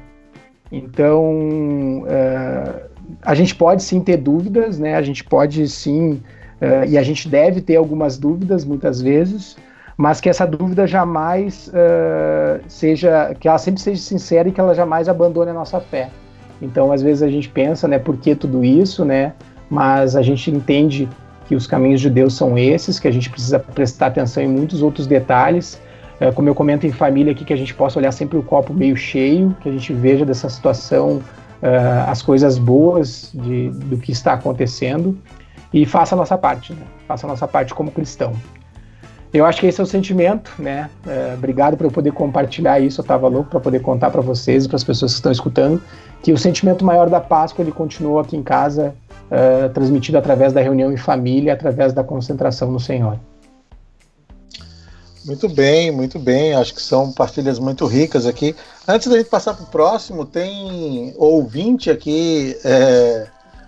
[0.71, 2.81] Então, uh,
[3.23, 4.95] a gente pode sim ter dúvidas, né?
[4.97, 6.21] A gente pode sim
[6.57, 9.57] Uh, e a gente deve ter algumas dúvidas muitas vezes,
[9.97, 14.75] mas que essa dúvida jamais uh, seja, que ela sempre seja sincera e que ela
[14.75, 16.09] jamais abandone a nossa fé.
[16.63, 19.35] Então, às vezes a gente pensa, né, por que tudo isso, né?
[19.69, 21.07] Mas a gente entende
[21.47, 24.83] que os caminhos de Deus são esses, que a gente precisa prestar atenção em muitos
[24.83, 25.79] outros detalhes.
[26.21, 28.73] Uh, como eu comento em família aqui, que a gente possa olhar sempre o copo
[28.73, 31.23] meio cheio, que a gente veja dessa situação
[32.07, 35.19] as coisas boas de, do que está acontecendo
[35.73, 36.83] e faça a nossa parte, né?
[37.09, 38.35] faça a nossa parte como cristão.
[39.33, 40.89] Eu acho que esse é o sentimento, né?
[41.07, 43.01] É, obrigado por eu poder compartilhar isso.
[43.01, 45.83] Eu estava louco para poder contar para vocês e para as pessoas que estão escutando
[46.23, 48.95] que o sentimento maior da Páscoa ele continua aqui em casa,
[49.31, 53.19] é, transmitido através da reunião em família, através da concentração no Senhor.
[55.27, 56.55] Muito bem, muito bem.
[56.55, 58.55] Acho que são partilhas muito ricas aqui.
[58.87, 63.27] Antes da gente passar para o próximo, tem ouvinte aqui é,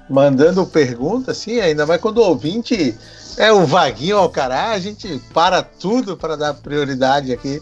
[0.09, 2.97] mandando pergunta, assim, ainda mais quando o ouvinte
[3.37, 7.61] é o Vaguinho Alcará, a gente para tudo para dar prioridade aqui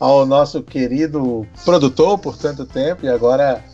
[0.00, 3.64] ao nosso querido produtor por tanto tempo e agora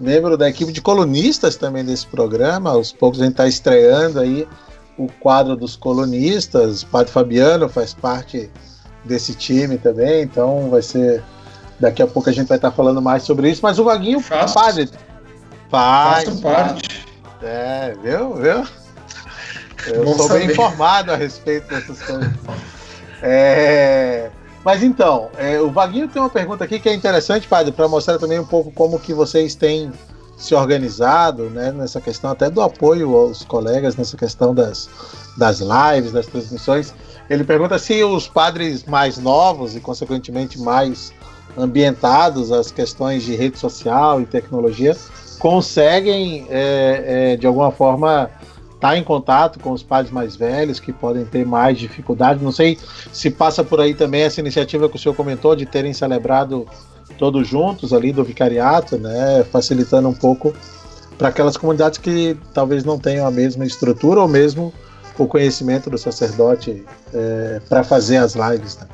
[0.00, 2.70] membro da equipe de colunistas também desse programa.
[2.70, 4.48] Aos poucos a gente está estreando aí
[4.98, 6.82] o quadro dos colunistas.
[6.82, 8.50] O Padre Fabiano faz parte
[9.04, 11.22] desse time também, então vai ser.
[11.80, 14.54] Daqui a pouco a gente vai estar falando mais sobre isso, mas o Vaguinho Faço.
[14.54, 14.88] padre.
[15.68, 17.04] Faz, Faço parte.
[17.42, 18.34] É, viu?
[18.34, 18.64] Viu?
[19.88, 20.52] Eu Bom sou bem saber.
[20.52, 22.30] informado a respeito dessas coisas.
[23.20, 24.30] É,
[24.64, 28.18] Mas então, é, o Vaguinho tem uma pergunta aqui que é interessante, padre, para mostrar
[28.18, 29.92] também um pouco como que vocês têm
[30.36, 34.88] se organizado, né, nessa questão até do apoio aos colegas, nessa questão das,
[35.36, 36.94] das lives, das transmissões.
[37.32, 41.14] Ele pergunta se os padres mais novos e, consequentemente, mais
[41.56, 44.94] ambientados às questões de rede social e tecnologia
[45.38, 48.30] conseguem, é, é, de alguma forma,
[48.74, 52.44] estar em contato com os padres mais velhos que podem ter mais dificuldade.
[52.44, 52.78] Não sei
[53.10, 56.66] se passa por aí também essa iniciativa que o senhor comentou de terem celebrado
[57.16, 60.52] todos juntos ali do vicariato, né, facilitando um pouco
[61.16, 64.70] para aquelas comunidades que talvez não tenham a mesma estrutura ou mesmo
[65.18, 68.76] o conhecimento do sacerdote é, para fazer as lives.
[68.78, 68.86] Né?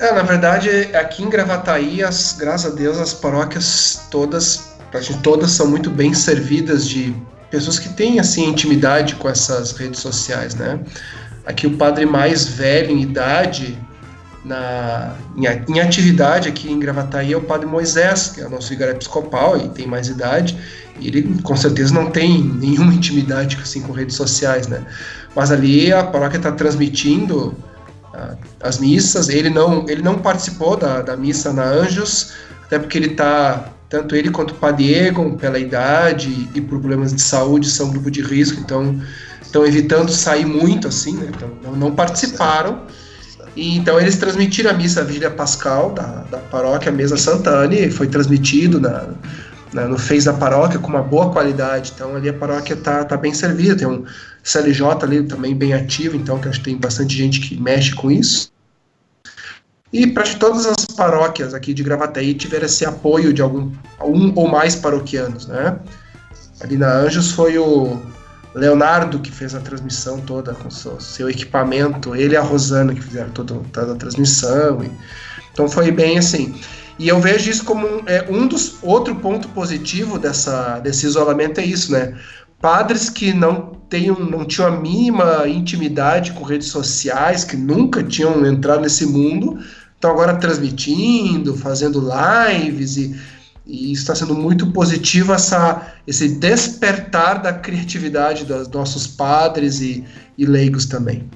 [0.00, 5.52] É, na verdade, aqui em Gravataí, as, graças a Deus, as paróquias todas, praticamente todas
[5.52, 7.14] são muito bem servidas de
[7.50, 10.80] pessoas que têm assim intimidade com essas redes sociais, né?
[11.46, 13.78] Aqui o padre mais velho em idade,
[14.44, 18.70] na, em, em atividade aqui em Gravataí é o padre Moisés, que é o nosso
[18.70, 20.58] vigário episcopal e tem mais idade.
[20.98, 24.84] E ele com certeza não tem nenhuma intimidade assim com redes sociais, né?
[25.34, 27.54] Mas ali a paróquia está transmitindo
[28.12, 29.28] ah, as missas.
[29.28, 32.32] Ele não, ele não participou da, da missa na Anjos,
[32.64, 37.22] até porque ele está, tanto ele quanto o Padre Egon, pela idade e problemas de
[37.22, 39.00] saúde, são grupo de risco, então
[39.40, 41.30] estão evitando sair muito assim, né?
[41.34, 42.82] Então não participaram.
[43.54, 48.06] E, então eles transmitiram a missa a Vigília Pascal da, da paróquia Mesa Santana, foi
[48.06, 49.08] transmitido na,
[49.72, 51.92] na- no Face da paróquia com uma boa qualidade.
[51.94, 54.04] Então ali a paróquia tá, tá bem servida, tem um
[54.42, 58.10] CLJ ali também bem ativo, então que acho que tem bastante gente que mexe com
[58.10, 58.50] isso.
[59.92, 63.70] E para todas as paróquias aqui de Gravataí tiveram esse apoio de algum
[64.02, 65.78] um ou mais paroquianos, né?
[66.62, 68.00] Ali na Anjos foi o
[68.54, 73.00] Leonardo que fez a transmissão toda com seu, seu equipamento, ele e a Rosana que
[73.02, 74.82] fizeram toda, toda a transmissão.
[74.84, 74.90] e-
[75.52, 76.54] então foi bem assim.
[76.98, 81.60] E eu vejo isso como um, é, um dos outro ponto positivo dessa, desse isolamento
[81.60, 82.16] é isso, né?
[82.60, 88.46] Padres que não tenham, não tinham a mínima intimidade com redes sociais, que nunca tinham
[88.46, 89.58] entrado nesse mundo,
[89.94, 93.14] estão agora transmitindo, fazendo lives e,
[93.66, 100.04] e está sendo muito positivo essa, esse despertar da criatividade dos nossos padres e,
[100.36, 101.28] e leigos também.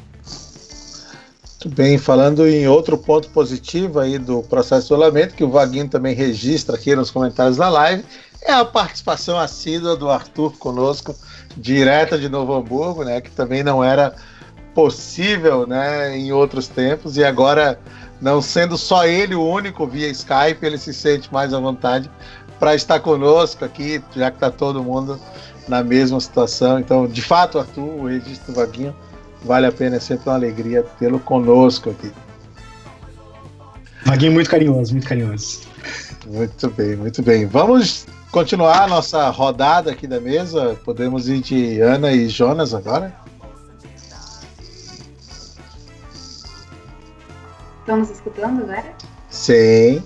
[1.67, 5.89] Muito bem, falando em outro ponto positivo aí do processo de isolamento, que o Vaguinho
[5.89, 8.05] também registra aqui nos comentários da live,
[8.43, 11.17] é a participação assídua do Arthur conosco,
[11.57, 14.15] direta de Novo Hamburgo, né, que também não era
[14.75, 17.81] possível né, em outros tempos, e agora,
[18.21, 22.11] não sendo só ele o único via Skype, ele se sente mais à vontade
[22.59, 25.21] para estar conosco aqui, já que está todo mundo
[25.69, 26.79] na mesma situação.
[26.79, 28.95] Então, de fato, Arthur, o registro do Vaguinho
[29.45, 32.11] vale a pena, é sempre uma alegria tê-lo conosco aqui.
[34.05, 35.63] Vaguinho muito carinhoso, muito carinhoso.
[36.27, 37.47] Muito bem, muito bem.
[37.47, 40.77] Vamos continuar a nossa rodada aqui da mesa.
[40.85, 43.15] Podemos ir de Ana e Jonas agora?
[47.87, 48.93] Estamos escutando agora?
[49.29, 50.03] Sim.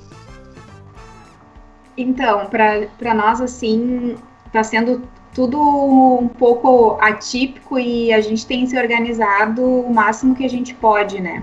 [1.96, 8.78] Então, para nós, assim, está sendo tudo um pouco atípico e a gente tem se
[8.78, 11.42] organizado o máximo que a gente pode, né?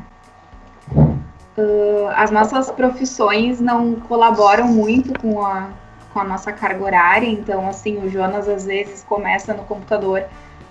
[1.58, 5.72] Uh, as nossas profissões não colaboram muito com a,
[6.14, 10.24] com a nossa carga horária, então, assim, o Jonas às vezes começa no computador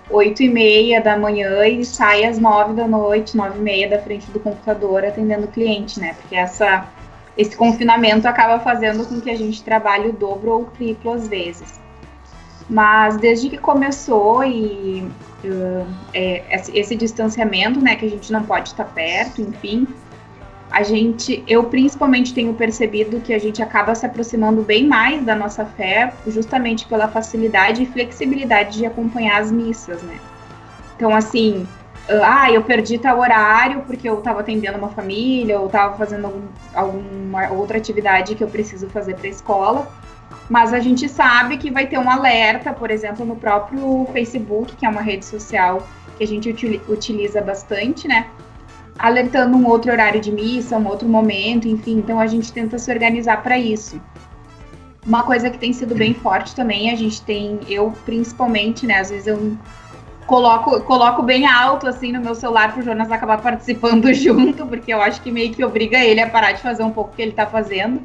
[0.09, 3.99] 8 e meia da manhã e sai às 9 da noite, 9 e meia da
[3.99, 6.13] frente do computador atendendo o cliente, né?
[6.13, 6.87] Porque essa
[7.37, 11.27] esse confinamento acaba fazendo com que a gente trabalhe o dobro ou o triplo às
[11.27, 11.79] vezes.
[12.67, 15.07] Mas desde que começou e
[15.45, 19.87] uh, é, esse, esse distanciamento, né, que a gente não pode estar perto, enfim,
[20.69, 25.35] a gente, eu principalmente tenho percebido que a gente acaba se aproximando bem mais da
[25.35, 30.19] nossa fé, justamente pela facilidade e flexibilidade de acompanhar as missas, né?
[30.95, 31.65] Então, assim,
[32.09, 36.41] ah, eu perdi tal horário porque eu estava atendendo uma família ou estava fazendo algum,
[36.73, 39.87] alguma outra atividade que eu preciso fazer para a escola.
[40.49, 44.85] Mas a gente sabe que vai ter um alerta, por exemplo, no próprio Facebook, que
[44.85, 45.85] é uma rede social
[46.17, 46.49] que a gente
[46.87, 48.27] utiliza bastante, né?
[48.97, 51.97] Alertando um outro horário de missa, um outro momento, enfim.
[51.97, 54.01] Então a gente tenta se organizar para isso.
[55.05, 58.99] Uma coisa que tem sido bem forte também, a gente tem, eu principalmente, né?
[58.99, 59.57] Às vezes eu
[60.27, 64.93] coloco, coloco bem alto assim no meu celular para o Jonas acabar participando junto, porque
[64.93, 67.21] eu acho que meio que obriga ele a parar de fazer um pouco o que
[67.21, 68.01] ele está fazendo.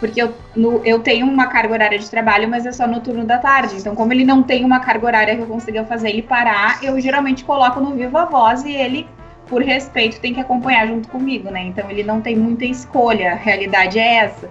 [0.00, 3.24] Porque eu, no, eu tenho uma carga horária de trabalho, mas é só no turno
[3.24, 3.76] da tarde.
[3.76, 6.98] Então, como ele não tem uma carga horária que eu consiga fazer ele parar, eu
[7.00, 9.08] geralmente coloco no Viva Voz e ele,
[9.48, 11.64] por respeito, tem que acompanhar junto comigo, né?
[11.64, 14.50] Então, ele não tem muita escolha, a realidade é essa.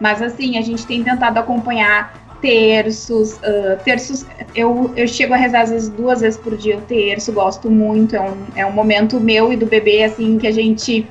[0.00, 3.34] Mas, assim, a gente tem tentado acompanhar terços.
[3.34, 7.32] Uh, terços, eu, eu chego a rezar às vezes duas vezes por dia o terço,
[7.32, 8.16] gosto muito.
[8.16, 11.06] É um, é um momento meu e do bebê, assim, que a gente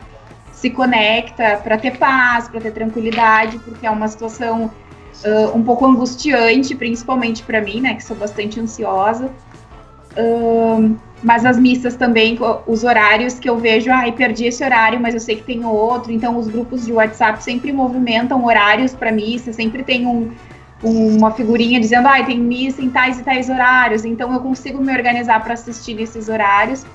[0.52, 4.72] se conecta para ter paz, para ter tranquilidade, porque é uma situação
[5.24, 9.30] uh, um pouco angustiante, principalmente para mim, né, que sou bastante ansiosa.
[10.18, 12.38] Uh, mas as missas também,
[12.68, 16.12] os horários que eu vejo, ai, perdi esse horário, mas eu sei que tem outro.
[16.12, 20.32] Então, os grupos de WhatsApp sempre movimentam horários para missa, sempre tem um,
[20.84, 24.94] uma figurinha dizendo, ah, tem missa em tais e tais horários, então eu consigo me
[24.94, 26.86] organizar para assistir nesses horários.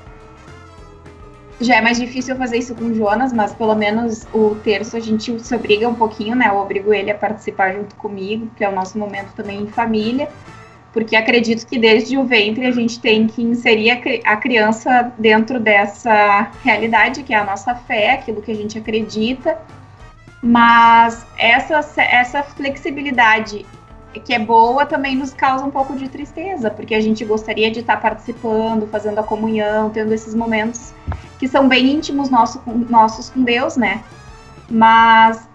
[1.60, 4.96] Já é mais difícil eu fazer isso com o Jonas, mas pelo menos o terço
[4.96, 6.48] a gente se obriga um pouquinho, né?
[6.48, 10.28] Eu obrigo ele a participar junto comigo, porque é o nosso momento também em família,
[10.92, 13.90] porque acredito que desde o ventre a gente tem que inserir
[14.24, 19.58] a, criança dentro dessa realidade que é a nossa fé, aquilo que a gente acredita,
[20.42, 23.64] mas essa, essa flexibilidade
[24.20, 27.80] que é boa também nos causa um pouco de tristeza, porque a gente gostaria de
[27.80, 30.92] estar participando, fazendo a comunhão, tendo esses momentos
[31.38, 34.02] que são bem íntimos nosso, nossos com Deus, né?
[34.68, 35.48] Mas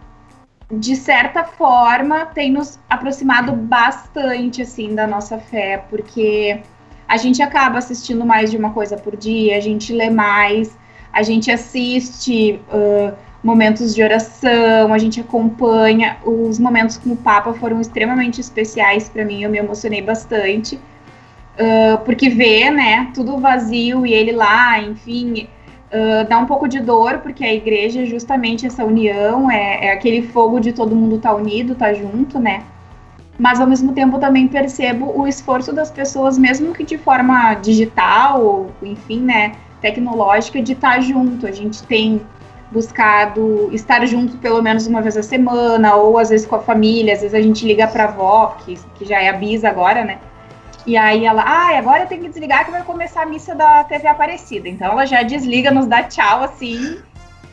[0.71, 6.61] de certa forma tem nos aproximado bastante assim da nossa fé, porque
[7.07, 10.77] a gente acaba assistindo mais de uma coisa por dia, a gente lê mais,
[11.13, 16.17] a gente assiste uh, momentos de oração, a gente acompanha.
[16.25, 20.75] Os momentos com o Papa foram extremamente especiais para mim, eu me emocionei bastante.
[20.75, 25.47] Uh, porque ver, né, tudo vazio e ele lá, enfim,
[25.91, 29.91] uh, dá um pouco de dor, porque a igreja é justamente essa união, é, é
[29.91, 32.63] aquele fogo de todo mundo estar tá unido, estar tá junto, né?
[33.37, 38.43] Mas ao mesmo tempo também percebo o esforço das pessoas, mesmo que de forma digital,
[38.43, 41.45] ou, enfim, né, tecnológica, de estar tá junto.
[41.45, 42.19] A gente tem
[42.71, 47.13] buscado estar junto pelo menos uma vez a semana, ou às vezes com a família,
[47.13, 50.17] às vezes a gente liga pra avó, que, que já é a Bisa agora, né?
[50.87, 53.83] E aí ela, ah, agora eu tenho que desligar que vai começar a missa da
[53.83, 54.69] TV Aparecida.
[54.69, 56.97] Então ela já desliga, nos dá tchau, assim,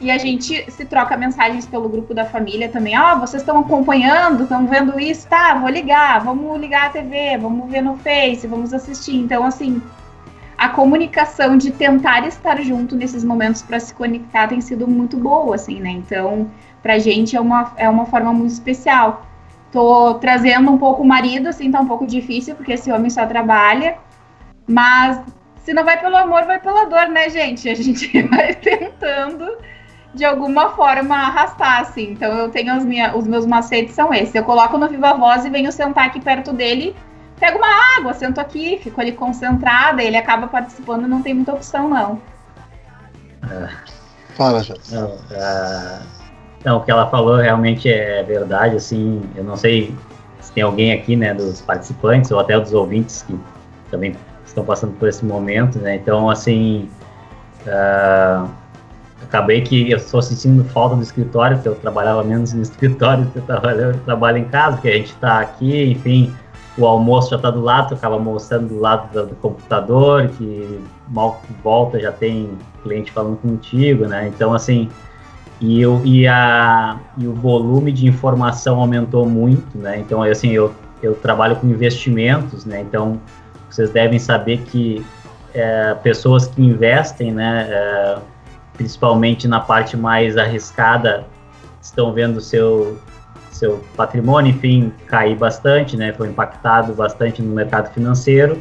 [0.01, 2.95] e a gente se troca mensagens pelo grupo da família também.
[2.95, 5.27] Ah, vocês estão acompanhando, estão vendo isso?
[5.27, 9.17] Tá, vou ligar, vamos ligar a TV, vamos ver no Face, vamos assistir.
[9.17, 9.83] Então, assim,
[10.57, 15.57] a comunicação de tentar estar junto nesses momentos para se conectar tem sido muito boa,
[15.57, 15.91] assim, né?
[15.91, 16.51] Então,
[16.83, 19.27] pra gente é uma, é uma forma muito especial.
[19.75, 23.27] Tô trazendo um pouco o marido, assim, tá um pouco difícil, porque esse homem só
[23.27, 23.99] trabalha,
[24.69, 25.21] mas
[25.65, 27.69] se não vai pelo amor, vai pela dor, né, gente?
[27.69, 29.59] A gente vai tentando
[30.15, 32.13] de alguma forma arrastar, assim.
[32.13, 34.35] Então eu tenho as minhas, os meus macetes são esses.
[34.35, 36.95] Eu coloco no Viva Voz e venho sentar aqui perto dele
[37.39, 41.89] pego uma água, sento aqui, fico ali concentrada, ele acaba participando, não tem muita opção,
[41.89, 42.23] não.
[43.51, 43.69] É.
[44.35, 44.63] Fala.
[44.91, 46.14] Não, uh,
[46.65, 49.95] não, o que ela falou realmente é verdade, assim, eu não sei
[50.41, 53.39] se tem alguém aqui, né, dos participantes ou até dos ouvintes que
[53.91, 56.89] também estão passando por esse momento, né, então, assim,
[57.67, 58.49] uh,
[59.23, 63.43] acabei que eu estou sentindo falta do escritório, porque eu trabalhava menos no escritório, eu
[63.43, 66.35] trabalho, eu trabalho em casa, porque a gente está aqui, enfim,
[66.77, 70.81] o almoço já está do lado, tu acaba almoçando do lado do, do, computador, que
[71.09, 72.51] mal volta já tem
[72.83, 74.29] cliente falando contigo, né?
[74.29, 74.89] Então, assim,
[75.65, 79.99] e, eu, e, a, e o volume de informação aumentou muito, né?
[79.99, 82.83] Então, assim, eu, eu trabalho com investimentos, né?
[82.83, 83.19] Então,
[83.71, 85.05] vocês devem saber que
[85.55, 88.19] é, pessoas que investem, né, é,
[88.75, 91.25] principalmente na parte mais arriscada,
[91.81, 92.99] estão vendo seu
[93.51, 96.13] seu patrimônio, enfim, cair bastante, né?
[96.13, 98.61] Foi impactado bastante no mercado financeiro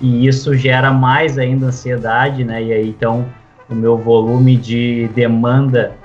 [0.00, 2.62] e isso gera mais ainda ansiedade, né?
[2.62, 3.26] E aí então
[3.68, 5.96] o meu volume de demanda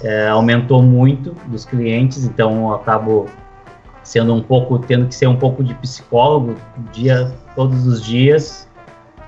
[0.00, 3.26] é, aumentou muito dos clientes, então eu acabo
[4.02, 6.56] sendo um pouco tendo que ser um pouco de psicólogo
[6.92, 8.68] dia todos os dias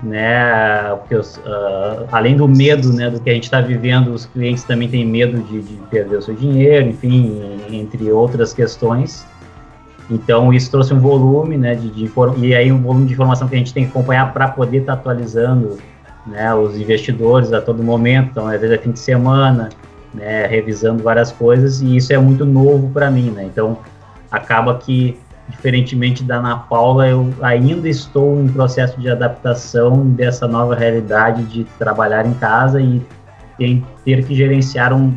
[0.03, 0.95] né?
[0.95, 4.63] Porque os, uh, além do medo, né, do que a gente está vivendo, os clientes
[4.63, 9.25] também têm medo de, de, perder o seu dinheiro, enfim, entre outras questões.
[10.09, 13.55] Então isso trouxe um volume, né, de, de e aí um volume de informação que
[13.55, 15.77] a gente tem que acompanhar para poder estar tá atualizando,
[16.27, 18.29] né, os investidores a todo momento.
[18.31, 19.69] Então às vezes é fim de semana,
[20.15, 23.43] né, revisando várias coisas e isso é muito novo para mim, né.
[23.45, 23.77] Então
[24.31, 25.17] acaba que
[25.49, 31.63] diferentemente da Ana Paula, eu ainda estou em processo de adaptação dessa nova realidade de
[31.77, 33.01] trabalhar em casa e
[34.03, 35.15] ter que gerenciar um,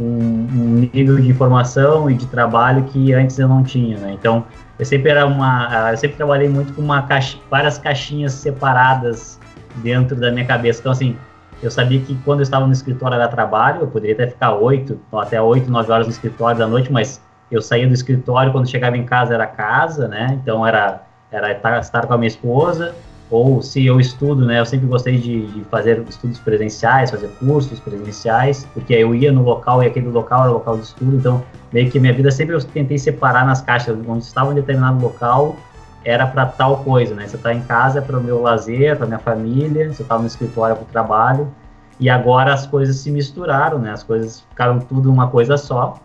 [0.00, 4.12] um, nível de informação e de trabalho que antes eu não tinha, né?
[4.12, 4.44] Então,
[4.78, 9.38] eu sempre era uma, eu sempre trabalhei muito com uma caixa, várias caixinhas separadas
[9.76, 10.80] dentro da minha cabeça.
[10.80, 11.16] Então, assim,
[11.62, 14.98] eu sabia que quando eu estava no escritório era trabalho, eu poderia até ficar oito,
[15.12, 18.96] até oito, nove horas no escritório da noite, mas eu saía do escritório, quando chegava
[18.96, 20.38] em casa era casa, né?
[20.42, 22.94] Então era, era estar com a minha esposa,
[23.30, 24.60] ou se eu estudo, né?
[24.60, 29.42] Eu sempre gostei de, de, fazer estudos presenciais, fazer cursos presenciais, porque eu ia no
[29.42, 31.42] local e aquele local era o local de estudo, então
[31.72, 35.56] meio que minha vida sempre eu tentei separar nas caixas, onde estava em determinado local
[36.04, 37.26] era para tal coisa, né?
[37.26, 40.20] Se eu tá em casa é para o meu lazer, para minha família, eu estava
[40.20, 41.52] no escritório para o trabalho,
[42.00, 43.90] e agora as coisas se misturaram, né?
[43.92, 45.98] As coisas ficaram tudo uma coisa só,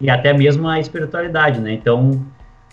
[0.00, 1.72] e até mesmo a espiritualidade, né?
[1.72, 2.10] Então,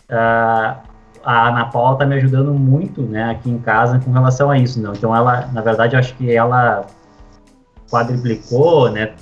[0.10, 0.94] uh,
[1.24, 4.82] a Ana Paula está me ajudando muito, né, aqui em casa com relação a isso,
[4.82, 4.92] né?
[4.96, 6.86] Então, ela, na verdade, eu acho que ela
[7.90, 9.14] quadriplicou, né,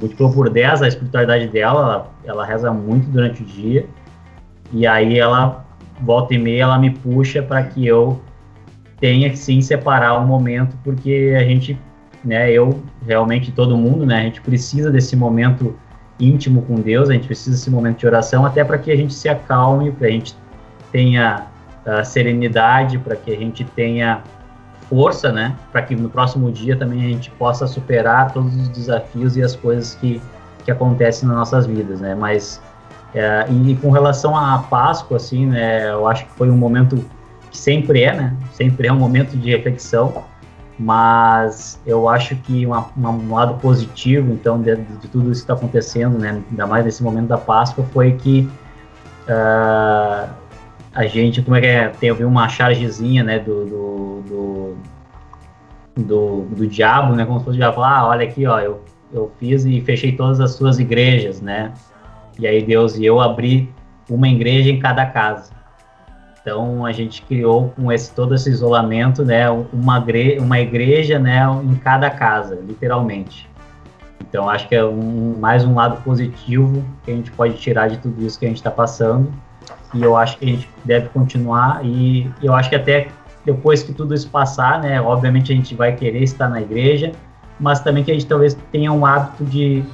[0.00, 3.86] multiplicou por 10 a espiritualidade dela, ela, ela reza muito durante o dia,
[4.72, 5.64] e aí ela,
[6.02, 8.20] volta e meia, ela me puxa para que eu
[9.00, 11.78] tenha que sim separar um momento, porque a gente,
[12.24, 15.74] né, eu, realmente, todo mundo, né, a gente precisa desse momento
[16.18, 19.14] íntimo com Deus, a gente precisa desse momento de oração até para que a gente
[19.14, 20.36] se acalme, para a gente
[20.92, 21.46] tenha
[21.86, 24.22] uh, serenidade, para que a gente tenha
[24.88, 25.56] força, né?
[25.72, 29.56] Para que no próximo dia também a gente possa superar todos os desafios e as
[29.56, 30.20] coisas que,
[30.64, 32.14] que acontecem nas nossas vidas, né?
[32.14, 32.60] Mas
[33.14, 35.90] uh, e com relação à Páscoa, assim, né?
[35.90, 37.04] Eu acho que foi um momento
[37.50, 38.36] que sempre é, né?
[38.52, 40.24] Sempre é um momento de reflexão
[40.82, 45.52] mas eu acho que uma, uma, um lado positivo, então, de, de tudo isso que
[45.52, 48.48] está acontecendo, né, ainda mais nesse momento da Páscoa, foi que
[49.28, 50.30] uh,
[50.94, 56.66] a gente, como é que é, teve uma chargezinha, né, do, do, do, do, do
[56.66, 58.82] diabo, né, como se fosse o diabo, ah, olha aqui, ó, eu,
[59.12, 61.74] eu fiz e fechei todas as suas igrejas, né,
[62.40, 63.70] e aí Deus e eu abri
[64.08, 65.52] uma igreja em cada casa.
[66.40, 70.04] Então a gente criou com esse todo esse isolamento, né, uma,
[70.40, 73.48] uma igreja, né, em cada casa, literalmente.
[74.20, 77.98] Então acho que é um, mais um lado positivo que a gente pode tirar de
[77.98, 79.30] tudo isso que a gente está passando.
[79.92, 83.08] E eu acho que a gente deve continuar e eu acho que até
[83.44, 87.12] depois que tudo isso passar, né, obviamente a gente vai querer estar na igreja,
[87.58, 89.84] mas também que a gente talvez tenha um hábito de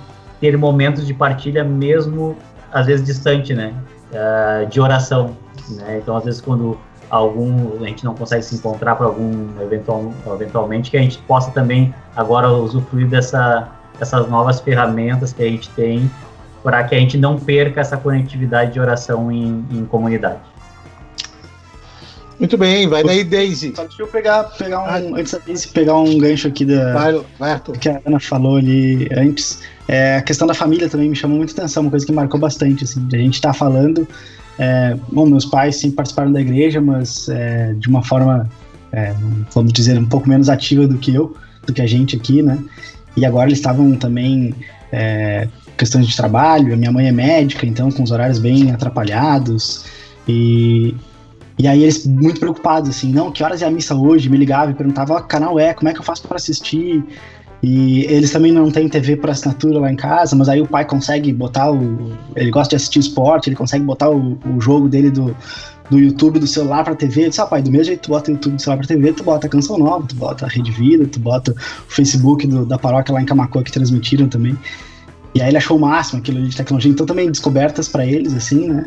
[0.41, 2.37] ter momentos de partilha mesmo
[2.73, 3.75] às vezes distante, né,
[4.13, 5.35] uh, de oração
[5.71, 5.99] né?
[6.03, 6.79] Então, às vezes, quando
[7.09, 11.51] algum a gente não consegue se encontrar para algum eventual, eventualmente que a gente possa
[11.51, 13.69] também agora usufruir dessa,
[13.99, 16.11] dessas novas ferramentas que a gente tem
[16.63, 20.41] para que a gente não perca essa conectividade de oração em, em comunidade.
[22.41, 23.73] Muito bem, vai daí, Daisy.
[23.75, 25.19] Só deixa eu pegar, pegar um, ah.
[25.21, 29.09] antes da Daisy, pegar um gancho aqui da vai, vai, que a Ana falou ali
[29.17, 29.63] antes.
[29.89, 32.85] É, a questão da família também me chamou muita atenção, uma coisa que marcou bastante,
[32.85, 34.07] assim, a gente está falando
[34.59, 38.49] é, bom, meus pais sempre participaram da igreja, mas é, de uma forma,
[38.93, 39.15] é,
[39.55, 42.59] vamos dizer, um pouco menos ativa do que eu, do que a gente aqui, né?
[43.17, 44.55] E agora eles estavam também
[44.93, 46.73] é, questões de trabalho.
[46.73, 49.85] A minha mãe é médica, então com os horários bem atrapalhados.
[50.29, 50.95] E,
[51.59, 54.29] e aí eles muito preocupados, assim, não, que horas é a missa hoje?
[54.29, 57.05] Me ligavam e perguntavam, ah, canal é, como é que eu faço para assistir?
[57.63, 60.85] E eles também não têm TV por assinatura lá em casa, mas aí o pai
[60.85, 62.13] consegue botar o.
[62.35, 65.35] Ele gosta de assistir esporte, ele consegue botar o, o jogo dele do,
[65.91, 67.23] do YouTube do celular pra TV.
[67.23, 69.13] Ele disse, ah, pai, do mesmo jeito tu bota o YouTube do celular pra TV,
[69.13, 72.67] tu bota a canção nova, tu bota a Rede Vida, tu bota o Facebook do,
[72.67, 74.57] da paróquia lá em Camacoa que transmitiram também.
[75.35, 76.91] E aí ele achou o máximo aquilo de tecnologia.
[76.91, 78.87] Então também descobertas para eles, assim, né?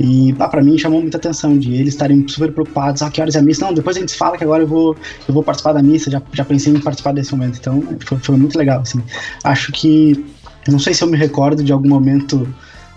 [0.00, 3.02] E ah, para mim chamou muita atenção de eles estarem super preocupados.
[3.02, 3.66] Ah, que horas é a missa?
[3.66, 4.96] Não, depois a gente fala que agora eu vou,
[5.28, 6.10] eu vou participar da missa.
[6.10, 7.58] Já, já pensei em participar desse momento.
[7.58, 8.80] Então foi, foi muito legal.
[8.80, 9.02] Assim.
[9.44, 10.24] Acho que.
[10.66, 12.48] Não sei se eu me recordo de algum momento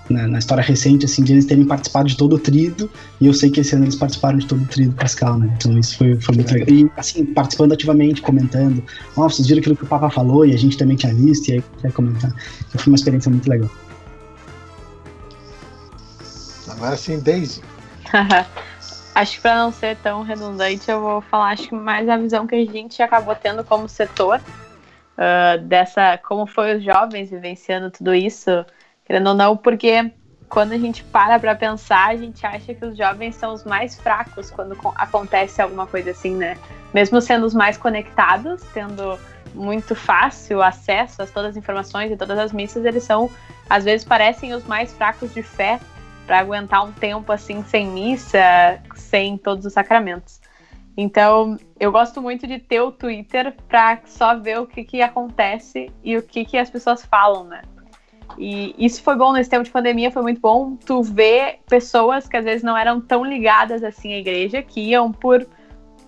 [0.09, 2.89] né, na história recente, assim, de eles terem participado de todo o trido,
[3.21, 5.53] e eu sei que esse ano eles participaram de todo o trido pascal, né?
[5.57, 6.69] Então isso foi, foi muito legal.
[6.69, 8.83] E, assim, participando ativamente, comentando.
[9.15, 11.53] Oh, vocês viram aquilo que o Papa falou e a gente também tinha visto, e
[11.53, 12.33] aí vai comentar.
[12.67, 13.69] Então foi uma experiência muito legal.
[16.73, 17.61] Agora sim, Daisy.
[19.15, 22.47] acho que para não ser tão redundante, eu vou falar acho que mais a visão
[22.47, 28.13] que a gente acabou tendo como setor uh, dessa como foi os jovens vivenciando tudo
[28.13, 28.65] isso,
[29.05, 30.11] querendo ou não, porque
[30.49, 33.99] quando a gente para para pensar, a gente acha que os jovens são os mais
[33.99, 36.57] fracos quando acontece alguma coisa assim, né?
[36.93, 39.17] Mesmo sendo os mais conectados, tendo
[39.53, 43.29] muito fácil acesso a todas as informações e todas as missas, eles são,
[43.69, 45.79] às vezes, parecem os mais fracos de fé
[46.25, 50.41] para aguentar um tempo assim sem missa, sem todos os sacramentos.
[50.95, 55.91] Então, eu gosto muito de ter o Twitter para só ver o que, que acontece
[56.03, 57.61] e o que, que as pessoas falam, né?
[58.37, 62.37] E isso foi bom nesse tempo de pandemia, foi muito bom tu ver pessoas que
[62.37, 65.45] às vezes não eram tão ligadas assim à igreja, que iam por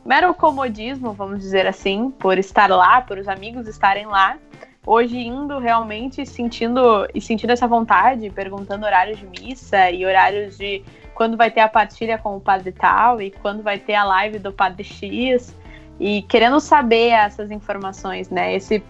[0.05, 4.38] mero comodismo, vamos dizer assim, por estar lá, por os amigos estarem lá,
[4.86, 10.84] hoje indo realmente sentindo e sentindo essa vontade, perguntando horários de missa e horários de
[11.14, 14.38] quando vai ter a partilha com o padre tal e quando vai ter a live
[14.40, 15.56] do padre X
[16.00, 18.54] e querendo saber essas informações, né?
[18.54, 18.84] Esse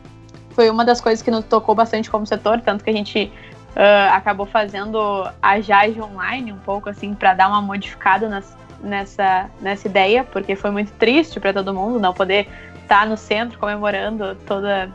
[0.52, 3.32] foi uma das coisas que nos tocou bastante como setor, tanto que a gente
[3.76, 9.50] uh, acabou fazendo a Jage online um pouco assim para dar uma modificada nas, nessa,
[9.62, 12.48] nessa ideia, porque foi muito triste para todo mundo não poder
[12.82, 14.90] estar tá no centro comemorando toda,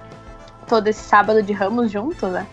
[0.71, 2.47] todo esse sábado de Ramos junto, né?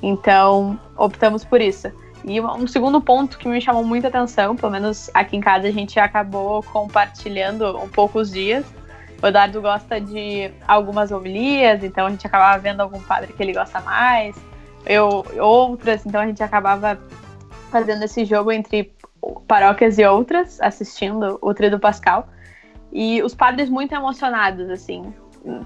[0.00, 1.90] Então optamos por isso.
[2.24, 5.70] E um segundo ponto que me chamou muita atenção, pelo menos aqui em casa a
[5.70, 8.64] gente acabou compartilhando um pouco os dias,
[9.22, 13.52] o Eduardo gosta de algumas homilias, então a gente acabava vendo algum padre que ele
[13.52, 14.36] gosta mais,
[14.84, 16.98] eu outras, então a gente acabava
[17.70, 18.92] fazendo esse jogo entre
[19.48, 22.28] paróquias e outras, assistindo o Trio do Pascal.
[22.92, 25.12] E os padres muito emocionados, assim,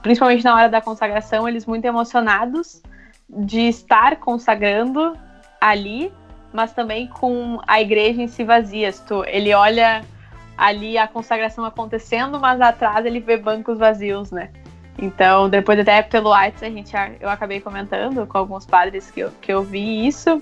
[0.03, 2.83] principalmente na hora da consagração, eles muito emocionados
[3.29, 5.17] de estar consagrando
[5.61, 6.13] ali,
[6.53, 8.93] mas também com a igreja em si vazia.
[9.27, 10.03] Ele olha
[10.57, 14.51] ali a consagração acontecendo, mas atrás ele vê bancos vazios, né?
[14.99, 19.31] Então, depois até pelo WhatsApp, a gente, eu acabei comentando com alguns padres que eu,
[19.41, 20.41] que eu vi isso,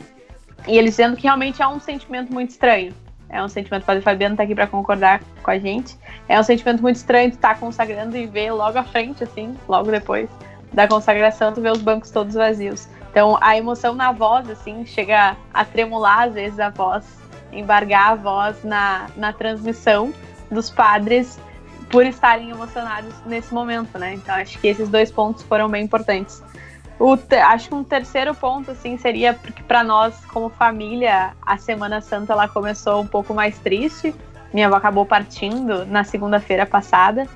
[0.66, 2.92] e eles dizendo que realmente é um sentimento muito estranho.
[3.30, 5.98] É um sentimento, o Fabiano tá aqui para concordar com a gente.
[6.28, 9.90] É um sentimento muito estranho estar tá consagrando e ver logo à frente, assim, logo
[9.90, 10.30] depois
[10.72, 12.88] da consagração, tu vê os bancos todos vazios.
[13.10, 17.04] Então, a emoção na voz, assim, chega a tremular às vezes a voz
[17.52, 20.12] embargar a voz na, na transmissão
[20.50, 21.38] dos padres
[21.90, 24.14] por estarem emocionados nesse momento, né?
[24.14, 26.42] Então acho que esses dois pontos foram bem importantes.
[26.98, 32.00] O acho que um terceiro ponto assim seria porque para nós como família a Semana
[32.00, 34.14] Santa ela começou um pouco mais triste.
[34.52, 37.28] Minha avó acabou partindo na segunda-feira passada.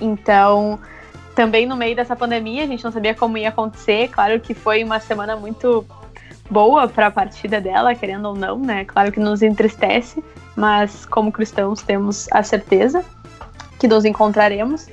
[0.00, 0.78] Então,
[1.34, 4.08] também no meio dessa pandemia, a gente não sabia como ia acontecer.
[4.08, 5.84] Claro que foi uma semana muito
[6.48, 8.84] boa para a partida dela, querendo ou não, né?
[8.84, 10.22] Claro que nos entristece,
[10.54, 13.04] mas como cristãos temos a certeza
[13.78, 14.88] que nos encontraremos.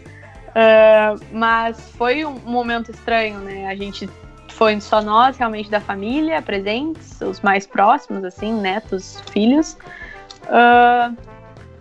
[0.54, 3.68] Uh, mas foi um momento estranho, né?
[3.68, 4.08] A gente
[4.50, 9.78] foi só nós, realmente, da família, presentes, os mais próximos, assim, netos, filhos.
[10.44, 11.18] Uh,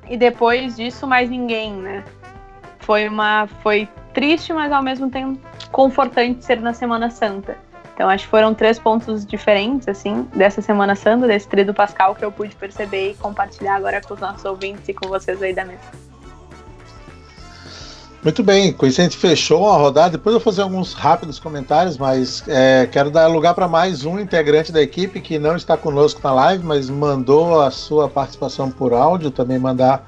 [0.08, 2.04] e depois disso, mais ninguém, né?
[2.80, 3.46] Foi uma.
[3.62, 7.56] Foi triste, mas ao mesmo tempo confortante ser na Semana Santa.
[7.94, 12.14] Então acho que foram três pontos diferentes, assim, dessa Semana Santa, desse trio do Pascal,
[12.14, 15.54] que eu pude perceber e compartilhar agora com os nossos ouvintes e com vocês aí
[15.54, 16.11] da mesa.
[18.22, 20.10] Muito bem, com isso a gente fechou a rodada.
[20.10, 24.18] Depois eu vou fazer alguns rápidos comentários, mas é, quero dar lugar para mais um
[24.18, 28.92] integrante da equipe que não está conosco na live, mas mandou a sua participação por
[28.92, 29.30] áudio.
[29.30, 30.04] Também mandar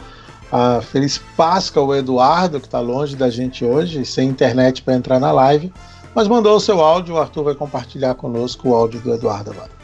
[0.53, 5.19] a feliz Páscoa ao Eduardo, que está longe da gente hoje, sem internet para entrar
[5.19, 5.73] na live
[6.15, 9.84] mas mandou o seu áudio, o Arthur vai compartilhar conosco o áudio do Eduardo agora.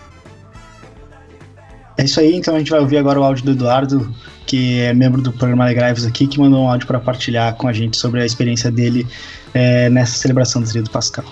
[2.00, 4.10] É isso aí, então a gente vai ouvir agora o áudio do Eduardo,
[4.46, 7.74] que é membro do programa Alegraivos aqui, que mandou um áudio para partilhar com a
[7.74, 9.06] gente sobre a experiência dele
[9.52, 11.26] é, nessa celebração do Dia do Pascal.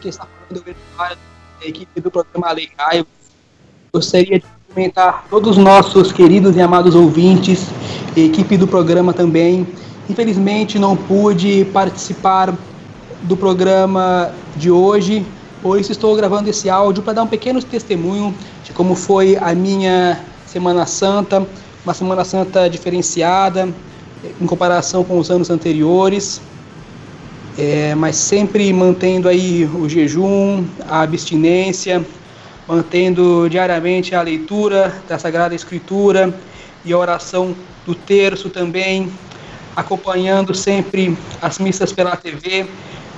[0.00, 1.20] Que está falando Eduardo,
[1.62, 3.12] a equipe do programa Alegraivos,
[3.92, 7.68] gostaria de cumprimentar todos os nossos queridos e amados ouvintes,
[8.16, 9.66] equipe do programa também,
[10.08, 12.54] Infelizmente não pude participar
[13.22, 15.24] do programa de hoje,
[15.62, 18.34] por isso estou gravando esse áudio para dar um pequeno testemunho
[18.64, 21.46] de como foi a minha Semana Santa,
[21.84, 23.68] uma Semana Santa diferenciada
[24.40, 26.40] em comparação com os anos anteriores,
[27.56, 32.04] é, mas sempre mantendo aí o jejum, a abstinência,
[32.66, 36.34] mantendo diariamente a leitura da Sagrada Escritura
[36.84, 37.54] e a oração
[37.86, 39.12] do terço também,
[39.76, 42.66] acompanhando sempre as missas pela TV,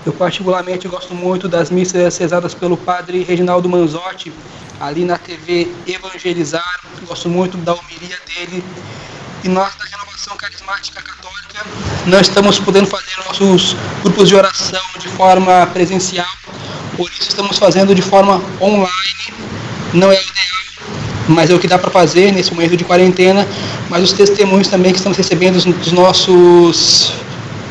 [0.07, 4.31] Eu particularmente gosto muito das missas rezadas pelo padre Reginaldo Manzotti,
[4.79, 6.81] ali na TV Evangelizar.
[7.07, 8.63] Gosto muito da homilia dele.
[9.43, 11.67] E nós da Renovação Carismática Católica,
[12.07, 16.27] nós estamos podendo fazer nossos grupos de oração de forma presencial.
[16.97, 19.35] Por isso estamos fazendo de forma online.
[19.95, 20.95] Não é o ideal,
[21.29, 23.47] mas é o que dá para fazer nesse momento de quarentena.
[23.89, 27.13] Mas os testemunhos também que estamos recebendo dos nossos,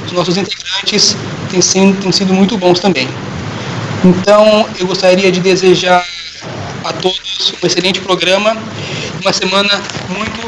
[0.03, 1.15] dos nossos integrantes
[1.49, 3.07] têm sido, têm sido muito bons também.
[4.03, 6.05] Então, eu gostaria de desejar
[6.83, 10.41] a todos um excelente programa e uma semana muito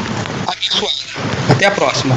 [0.48, 0.96] abençoada.
[1.50, 2.16] Até a próxima.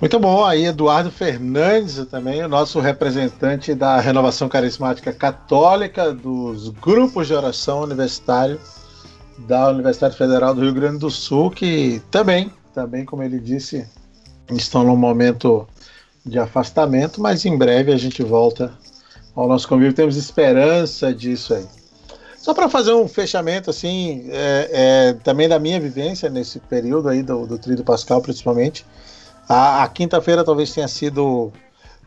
[0.00, 7.26] Muito bom, aí Eduardo Fernandes também, o nosso representante da Renovação Carismática Católica dos grupos
[7.26, 8.60] de oração universitário
[9.46, 13.86] da Universidade Federal do Rio Grande do Sul, que também, também como ele disse,
[14.50, 15.66] estão num momento
[16.24, 18.72] de afastamento, mas em breve a gente volta
[19.34, 19.94] ao nosso convívio.
[19.94, 21.66] Temos esperança disso aí.
[22.36, 27.22] Só para fazer um fechamento, assim, é, é, também da minha vivência nesse período aí
[27.22, 28.86] do, do Pascal, principalmente.
[29.48, 31.52] A, a quinta-feira talvez tenha sido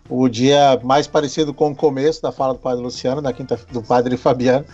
[0.10, 3.82] o dia mais parecido com o começo da fala do Padre Luciano, da quinta, do
[3.82, 4.66] Padre Fabiano.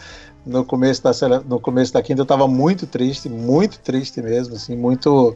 [0.47, 1.11] No começo da,
[1.45, 5.35] no começo da quinta eu estava muito triste, muito triste mesmo, assim, muito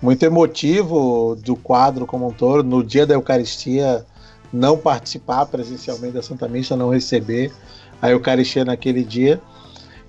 [0.00, 2.62] muito emotivo do quadro como um todo.
[2.62, 4.04] No dia da Eucaristia,
[4.52, 7.52] não participar presencialmente da Santa Missa, não receber
[8.00, 9.40] a Eucaristia naquele dia.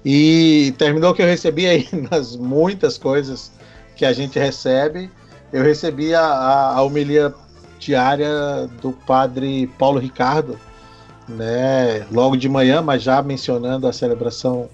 [0.04, 3.52] E terminou que eu recebi aí nas muitas coisas
[3.96, 5.10] que a gente recebe.
[5.52, 7.34] Eu recebi a, a, a homilia
[7.80, 10.60] diária do padre Paulo Ricardo,
[11.30, 14.70] né, logo de manhã, mas já mencionando a celebração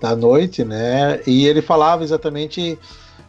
[0.00, 2.78] da noite, né, e ele falava exatamente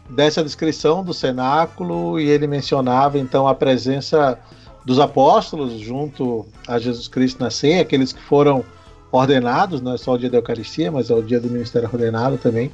[0.08, 4.38] dessa descrição do cenáculo e ele mencionava então a presença
[4.84, 8.64] dos apóstolos junto a Jesus Cristo na ceia, aqueles que foram
[9.12, 12.38] ordenados, não é só o dia da Eucaristia, mas é o dia do ministério ordenado
[12.38, 12.70] também.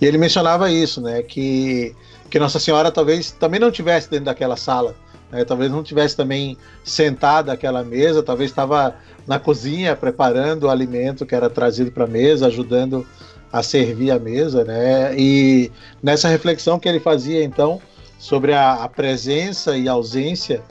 [0.00, 1.94] E ele mencionava isso, né, que
[2.30, 4.94] que Nossa Senhora talvez também não tivesse dentro daquela sala,
[5.30, 8.94] né, talvez não tivesse também sentada àquela mesa, talvez estava
[9.26, 13.06] na cozinha preparando o alimento que era trazido para a mesa, ajudando
[13.52, 15.14] a servir a mesa, né?
[15.16, 15.70] E
[16.02, 17.80] nessa reflexão que ele fazia então
[18.18, 20.62] sobre a, a presença e ausência,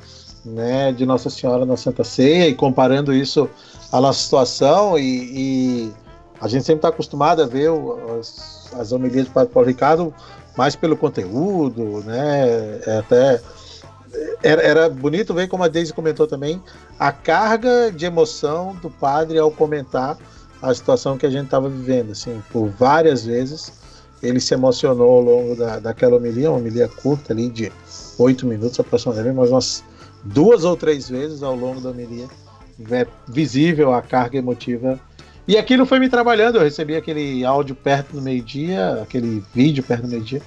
[0.45, 3.49] né, de Nossa Senhora na Santa Ceia e comparando isso
[3.91, 5.93] à nossa situação e, e
[6.39, 7.69] a gente sempre está acostumado a ver
[8.17, 10.13] as, as homilias do Padre Paulo Ricardo
[10.57, 12.79] mais pelo conteúdo, né?
[12.85, 13.41] É até
[14.43, 16.61] era, era, bonito ver como a Deise comentou também
[16.99, 20.17] a carga de emoção do padre ao comentar
[20.61, 22.11] a situação que a gente estava vivendo.
[22.11, 23.73] Assim, por várias vezes
[24.21, 27.71] ele se emocionou ao longo da, daquela homilia, uma homilia curta ali de
[28.17, 29.83] oito minutos aproximadamente, mas umas
[30.23, 32.27] duas ou três vezes ao longo da homilia
[32.91, 34.99] é visível a carga emotiva.
[35.47, 40.01] E aquilo foi me trabalhando, eu recebi aquele áudio perto do meio-dia, aquele vídeo perto
[40.01, 40.41] do meio-dia,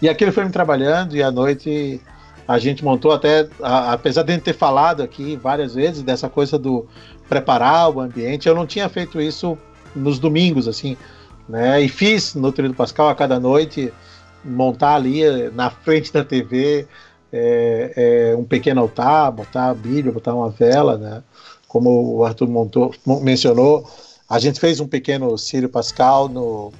[0.00, 2.00] e aquilo foi me trabalhando, e à noite
[2.46, 6.28] a gente montou até, a, apesar de a gente ter falado aqui várias vezes dessa
[6.28, 6.86] coisa do
[7.28, 8.48] preparar o ambiente.
[8.48, 9.58] Eu não tinha feito isso
[9.94, 10.96] nos domingos, assim,
[11.48, 11.80] né?
[11.80, 13.92] E fiz no Trio do Pascal a cada noite
[14.44, 16.86] montar ali na frente da TV
[17.32, 17.92] é,
[18.32, 21.22] é, um pequeno altar, botar a Bíblia, botar uma vela, né?
[21.66, 23.88] Como o Arthur montou, mencionou,
[24.28, 26.72] a gente fez um pequeno Círio Pascal no,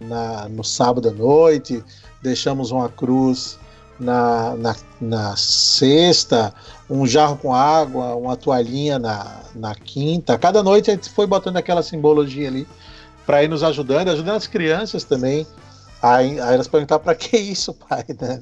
[0.00, 1.82] na, no sábado à noite,
[2.22, 3.58] deixamos uma cruz
[3.98, 6.52] na, na, na sexta,
[6.88, 10.38] um jarro com água, uma toalhinha na, na quinta.
[10.38, 12.66] Cada noite a gente foi botando aquela simbologia ali
[13.24, 15.46] para ir nos ajudando, ajudando as crianças também.
[16.00, 18.04] Aí, aí elas perguntaram para que isso, pai?
[18.20, 18.40] Né?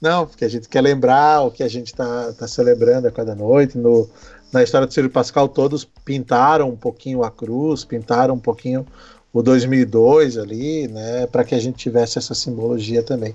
[0.00, 3.34] Não, porque a gente quer lembrar o que a gente está tá celebrando a cada
[3.34, 3.78] noite.
[3.78, 4.08] No,
[4.52, 8.86] na história do Círio Pascal, todos pintaram um pouquinho a cruz, pintaram um pouquinho
[9.32, 13.34] o 2002 ali, né, para que a gente tivesse essa simbologia também.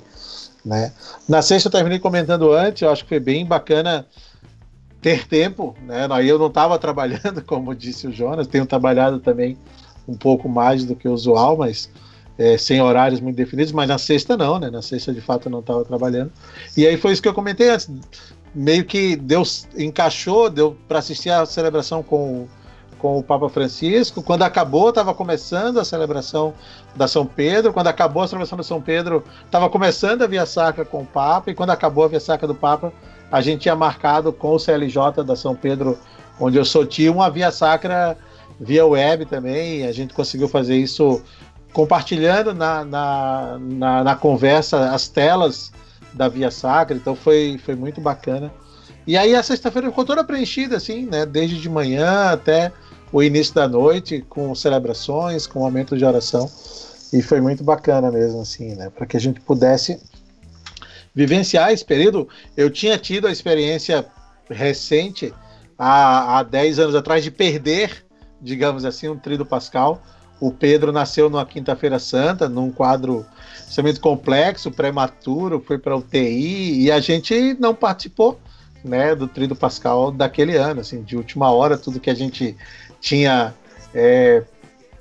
[0.63, 0.91] Né?
[1.27, 4.05] Na sexta eu terminei comentando antes, eu acho que foi bem bacana
[5.01, 6.07] ter tempo, né?
[6.25, 9.57] Eu não estava trabalhando, como disse o Jonas, tenho trabalhado também
[10.07, 11.89] um pouco mais do que o usual, mas
[12.37, 14.69] é, sem horários muito definidos, mas na sexta não, né?
[14.69, 16.31] Na sexta de fato eu não estava trabalhando.
[16.75, 17.89] E aí foi isso que eu comentei antes,
[18.53, 22.47] meio que Deus encaixou, deu para assistir a celebração com
[22.99, 24.21] com o Papa Francisco.
[24.21, 26.53] Quando acabou, estava começando a celebração
[26.95, 27.73] da São Pedro.
[27.73, 31.49] Quando acabou a celebração da São Pedro, estava começando a Via Sacra com o Papa.
[31.49, 32.93] E quando acabou a Via Sacra do Papa,
[33.31, 35.97] a gente tinha marcado com o CLJ da São Pedro,
[36.39, 38.17] onde eu sou tio, uma Via Sacra
[38.59, 39.87] via web também.
[39.87, 41.21] a gente conseguiu fazer isso
[41.71, 45.71] compartilhando na, na, na, na conversa as telas
[46.13, 48.51] da Via Sacra, então foi, foi muito bacana.
[49.05, 51.25] E aí a sexta-feira ficou toda preenchida, assim, né?
[51.25, 52.71] Desde de manhã até
[53.11, 56.49] o início da noite, com celebrações, com momentos de oração.
[57.11, 58.89] E foi muito bacana mesmo, assim, né?
[58.89, 59.99] Para que a gente pudesse
[61.13, 62.29] vivenciar esse período.
[62.55, 64.05] Eu tinha tido a experiência
[64.49, 65.33] recente,
[65.77, 68.05] há, há 10 anos atrás, de perder,
[68.41, 70.01] digamos assim, um trio pascal.
[70.39, 73.25] O Pedro nasceu numa quinta-feira santa, num quadro
[73.67, 78.39] extremamente complexo, prematuro, foi para UTI e a gente não participou
[78.83, 82.55] né, do trio pascal daquele ano, assim, de última hora, tudo que a gente
[82.99, 83.53] tinha
[83.93, 84.43] é,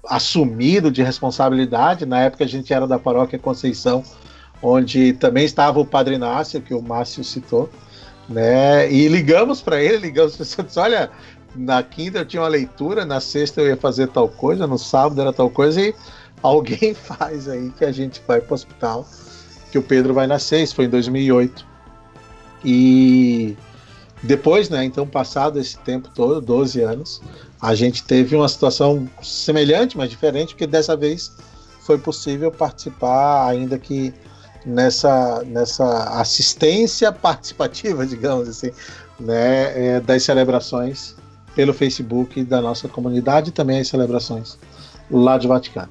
[0.08, 2.06] assumido de responsabilidade.
[2.06, 4.02] Na época a gente era da paróquia Conceição,
[4.62, 7.68] onde também estava o Padre Inácio, que o Márcio citou,
[8.28, 8.90] né?
[8.90, 11.10] E ligamos para ele, ligamos para disse, olha,
[11.54, 15.20] na quinta eu tinha uma leitura, na sexta eu ia fazer tal coisa, no sábado
[15.20, 15.94] era tal coisa, e
[16.42, 19.06] alguém faz aí que a gente vai para o hospital,
[19.70, 21.66] que o Pedro vai nascer, isso foi em 2008.
[22.64, 23.56] E
[24.22, 27.22] depois, né, então passado esse tempo todo, 12 anos,
[27.60, 31.32] a gente teve uma situação semelhante, mas diferente, porque dessa vez
[31.80, 34.14] foi possível participar, ainda que
[34.64, 38.70] nessa, nessa assistência participativa, digamos assim,
[39.18, 41.16] né, é, das celebrações
[41.54, 44.56] pelo Facebook da nossa comunidade e também as celebrações
[45.10, 45.90] lá de Vaticano.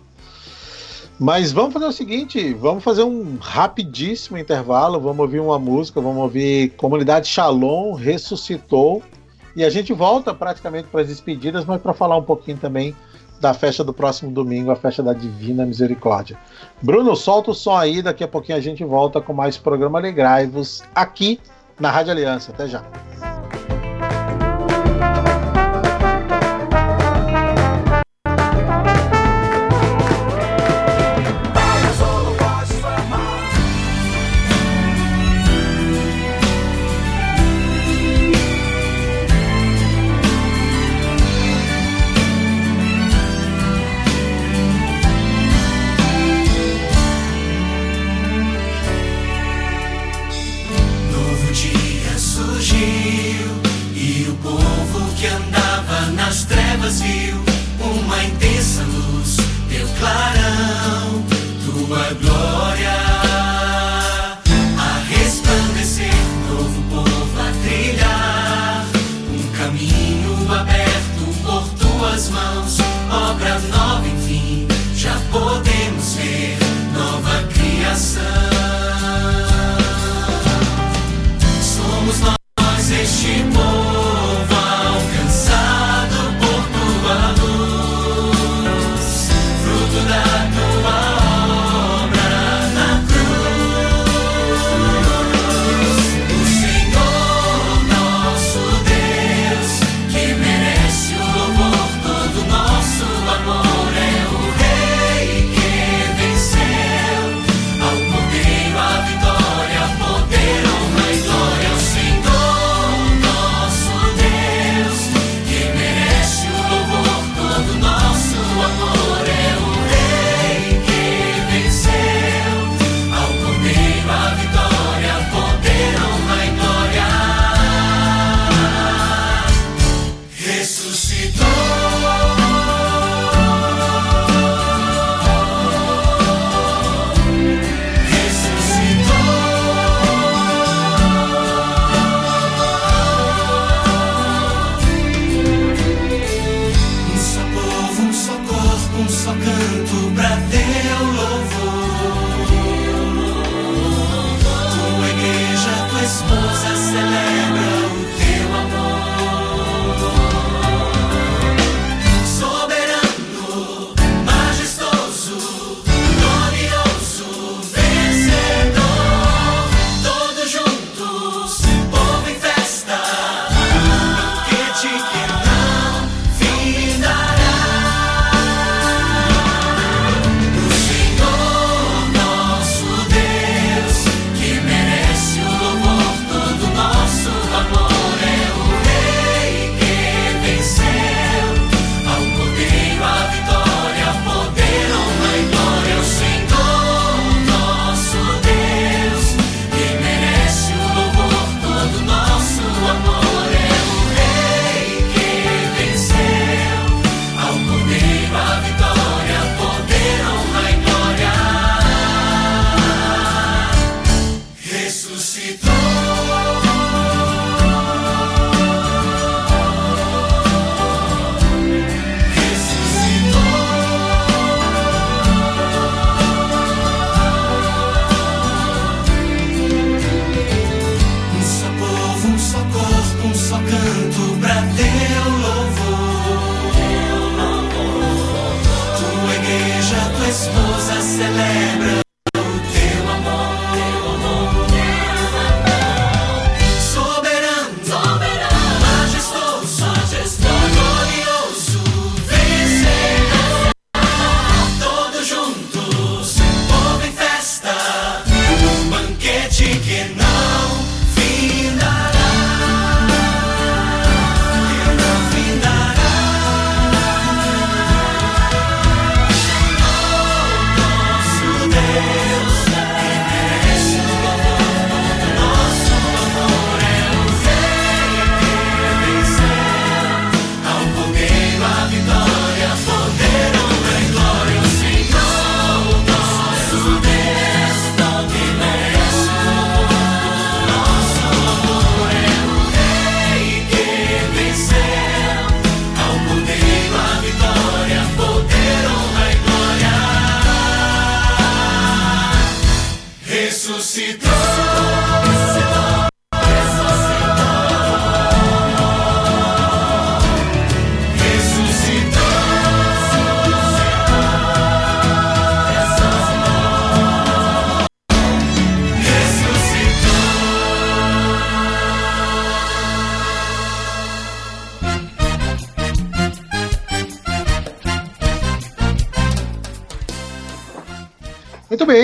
[1.19, 6.21] Mas vamos fazer o seguinte, vamos fazer um rapidíssimo intervalo, vamos ouvir uma música, vamos
[6.21, 9.01] ouvir Comunidade Shalom ressuscitou
[9.57, 12.95] e a gente volta praticamente para as despedidas, mas para falar um pouquinho também
[13.41, 16.37] da festa do próximo domingo, a festa da Divina Misericórdia.
[16.79, 20.83] Bruno, solta o som aí, daqui a pouquinho a gente volta com mais programa Alegrai-vos
[20.93, 21.39] aqui
[21.79, 22.51] na Rádio Aliança.
[22.51, 23.36] Até já.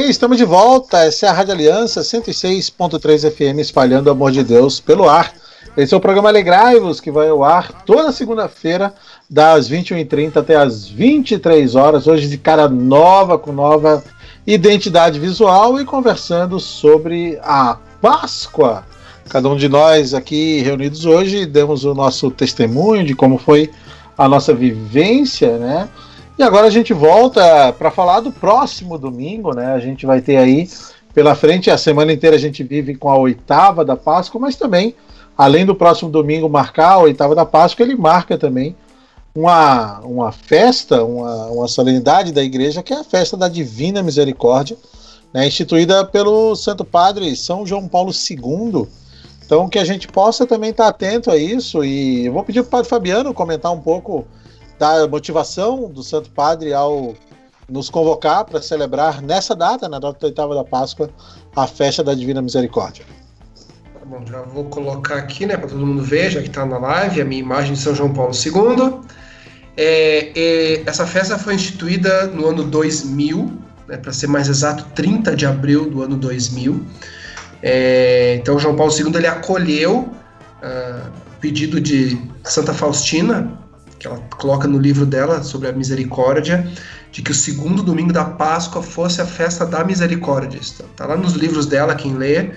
[0.09, 0.97] Estamos de volta.
[0.97, 5.33] Essa é a Rádio Aliança 106.3 FM, espalhando o amor de Deus pelo ar.
[5.77, 8.93] Esse é o programa Alegrai-vos, que vai ao ar toda segunda-feira,
[9.29, 12.05] das 21h30 até as 23 horas.
[12.05, 14.03] Hoje de cara nova, com nova
[14.45, 18.83] identidade visual e conversando sobre a Páscoa.
[19.29, 23.71] Cada um de nós aqui reunidos hoje demos o nosso testemunho de como foi
[24.17, 25.87] a nossa vivência, né?
[26.37, 29.73] E agora a gente volta para falar do próximo domingo, né?
[29.73, 30.67] A gente vai ter aí
[31.13, 34.95] pela frente a semana inteira a gente vive com a oitava da Páscoa, mas também,
[35.37, 38.75] além do próximo domingo marcar a oitava da Páscoa, ele marca também
[39.35, 44.75] uma, uma festa, uma, uma solenidade da igreja, que é a festa da Divina Misericórdia,
[45.31, 45.45] né?
[45.45, 48.87] instituída pelo Santo Padre São João Paulo II.
[49.45, 51.83] Então, que a gente possa também estar atento a isso.
[51.83, 54.25] E eu vou pedir para o Padre Fabiano comentar um pouco
[54.79, 57.15] da motivação do Santo Padre ao
[57.69, 61.09] nos convocar para celebrar nessa data, na data oitava da Páscoa,
[61.55, 63.05] a festa da Divina Misericórdia.
[63.93, 66.77] Tá bom, já vou colocar aqui, né, para todo mundo ver, já que está na
[66.77, 68.99] live, a minha imagem de São João Paulo II.
[69.75, 73.51] É, é, essa festa foi instituída no ano 2000,
[73.87, 76.85] né, para ser mais exato, 30 de abril do ano 2000.
[77.61, 80.09] É, então, João Paulo II ele acolheu
[80.61, 83.51] o pedido de Santa Faustina,
[84.03, 86.67] que ela coloca no livro dela sobre a misericórdia,
[87.09, 90.59] de que o segundo domingo da Páscoa fosse a festa da misericórdia.
[90.59, 92.51] Está lá nos livros dela, quem lê,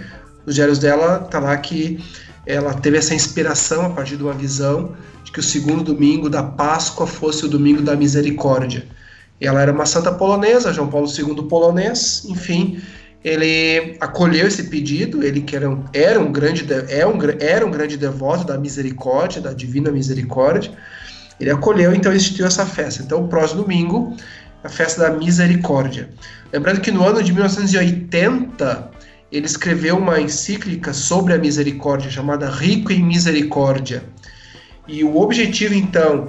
[0.45, 2.03] nos diários dela, está lá que
[2.45, 6.43] ela teve essa inspiração a partir de uma visão de que o segundo domingo da
[6.43, 8.85] Páscoa fosse o domingo da misericórdia.
[9.41, 12.81] Ela era uma santa polonesa, João Paulo II polonês, enfim,
[13.23, 17.71] ele acolheu esse pedido, ele que era um, era um grande é um, era um
[17.71, 20.73] grande devoto da misericórdia, da divina misericórdia.
[21.39, 23.03] Ele acolheu, então instituiu essa festa.
[23.03, 24.17] Então, o próximo domingo,
[24.65, 26.09] a festa da misericórdia.
[26.53, 28.91] Lembrando que no ano de 1980
[29.31, 34.05] ele escreveu uma encíclica sobre a misericórdia chamada Rico em Misericórdia.
[34.87, 36.29] E o objetivo então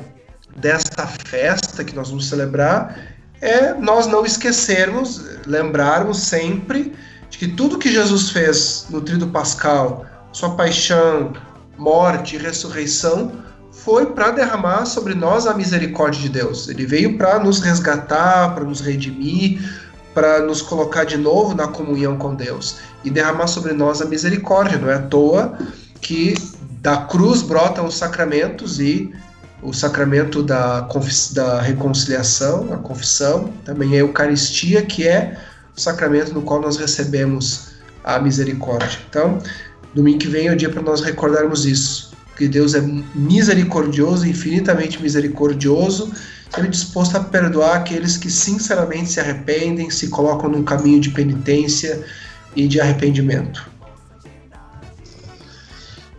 [0.55, 2.97] desta festa que nós vamos celebrar
[3.39, 6.93] é nós não esquecermos, lembrarmos sempre
[7.29, 11.33] de que tudo que Jesus fez no Tríduo Pascal, sua paixão,
[11.77, 13.31] morte e ressurreição,
[13.87, 16.67] foi para derramar sobre nós a misericórdia de Deus.
[16.67, 19.61] Ele veio para nos resgatar, para nos redimir,
[20.13, 24.77] para nos colocar de novo na comunhão com Deus e derramar sobre nós a misericórdia.
[24.77, 25.57] Não é à toa
[26.01, 26.33] que
[26.81, 29.09] da cruz brotam os sacramentos e
[29.63, 30.85] o sacramento da,
[31.31, 35.39] da reconciliação, a confissão, também a Eucaristia, que é
[35.73, 37.69] o sacramento no qual nós recebemos
[38.03, 38.99] a misericórdia.
[39.09, 39.41] Então,
[39.95, 42.07] domingo que vem é o dia para nós recordarmos isso,
[42.37, 42.81] que Deus é
[43.15, 46.11] misericordioso, infinitamente misericordioso,
[46.49, 52.05] sempre disposto a perdoar aqueles que sinceramente se arrependem, se colocam num caminho de penitência
[52.55, 53.69] e de arrependimento.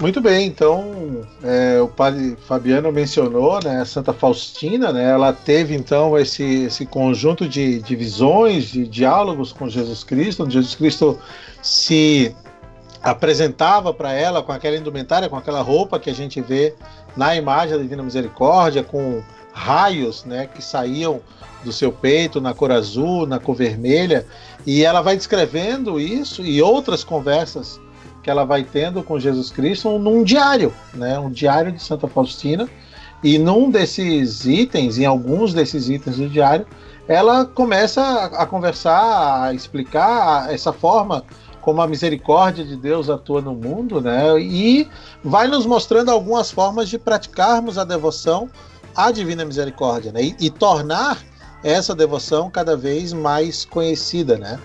[0.00, 6.16] Muito bem, então é, o padre Fabiano mencionou, né, Santa Faustina, né, ela teve então
[6.16, 11.18] esse, esse conjunto de, de visões, de diálogos com Jesus Cristo, onde Jesus Cristo
[11.60, 12.32] se
[13.02, 16.74] apresentava para ela com aquela indumentária, com aquela roupa que a gente vê
[17.16, 19.22] na imagem da Divina Misericórdia, com
[19.52, 21.20] raios né, que saíam
[21.64, 24.26] do seu peito na cor azul, na cor vermelha,
[24.64, 27.80] e ela vai descrevendo isso e outras conversas
[28.22, 32.68] que ela vai tendo com Jesus Cristo num diário, né, um diário de Santa Faustina,
[33.22, 36.66] e num desses itens, em alguns desses itens do diário,
[37.08, 41.24] ela começa a, conversar, a explicar essa forma
[41.60, 44.40] como a misericórdia de Deus atua no mundo, né?
[44.40, 44.88] E
[45.22, 48.48] vai nos mostrando algumas formas de praticarmos a devoção
[48.94, 50.22] à Divina Misericórdia, né?
[50.22, 51.22] E, e tornar
[51.62, 54.58] essa devoção cada vez mais conhecida, né?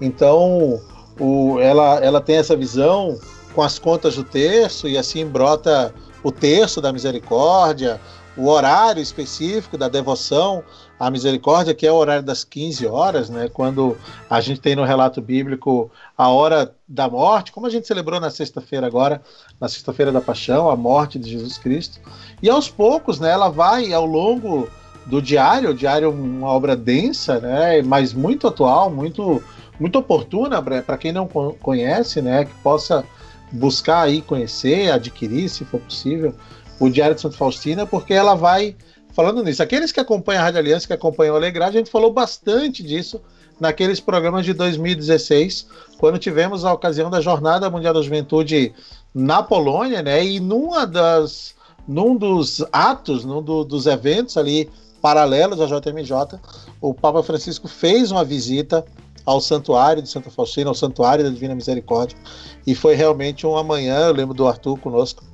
[0.00, 0.80] Então,
[1.18, 3.18] o, ela, ela tem essa visão
[3.54, 8.00] com as contas do terço e assim brota o terço da misericórdia,
[8.36, 10.62] o horário específico da devoção
[10.98, 13.96] à misericórdia, que é o horário das 15 horas, né, quando
[14.28, 18.30] a gente tem no relato bíblico a hora da morte, como a gente celebrou na
[18.30, 19.20] sexta-feira agora,
[19.60, 22.00] na sexta-feira da paixão, a morte de Jesus Cristo.
[22.42, 24.68] E aos poucos, né, ela vai ao longo
[25.04, 29.42] do diário, o diário é uma obra densa, né, mas muito atual, muito
[29.78, 33.04] muito oportuna para quem não conhece, né, que possa
[33.52, 36.34] buscar aí conhecer, adquirir, se for possível,
[36.80, 38.74] o Diário de Santa Faustina, porque ela vai
[39.16, 39.62] falando nisso.
[39.62, 43.18] Aqueles que acompanham a Rádio Aliança, que acompanham o Alegrar, a gente falou bastante disso
[43.58, 45.66] naqueles programas de 2016,
[45.96, 48.74] quando tivemos a ocasião da Jornada Mundial da Juventude
[49.14, 50.22] na Polônia, né?
[50.22, 51.54] E numa das,
[51.88, 54.68] num dos atos, num do, dos eventos ali
[55.00, 56.38] paralelos à JMJ,
[56.78, 58.84] o Papa Francisco fez uma visita
[59.24, 62.18] ao santuário de Santa Faustina, ao santuário da Divina Misericórdia,
[62.66, 65.24] e foi realmente uma manhã, eu lembro do Arthur conosco,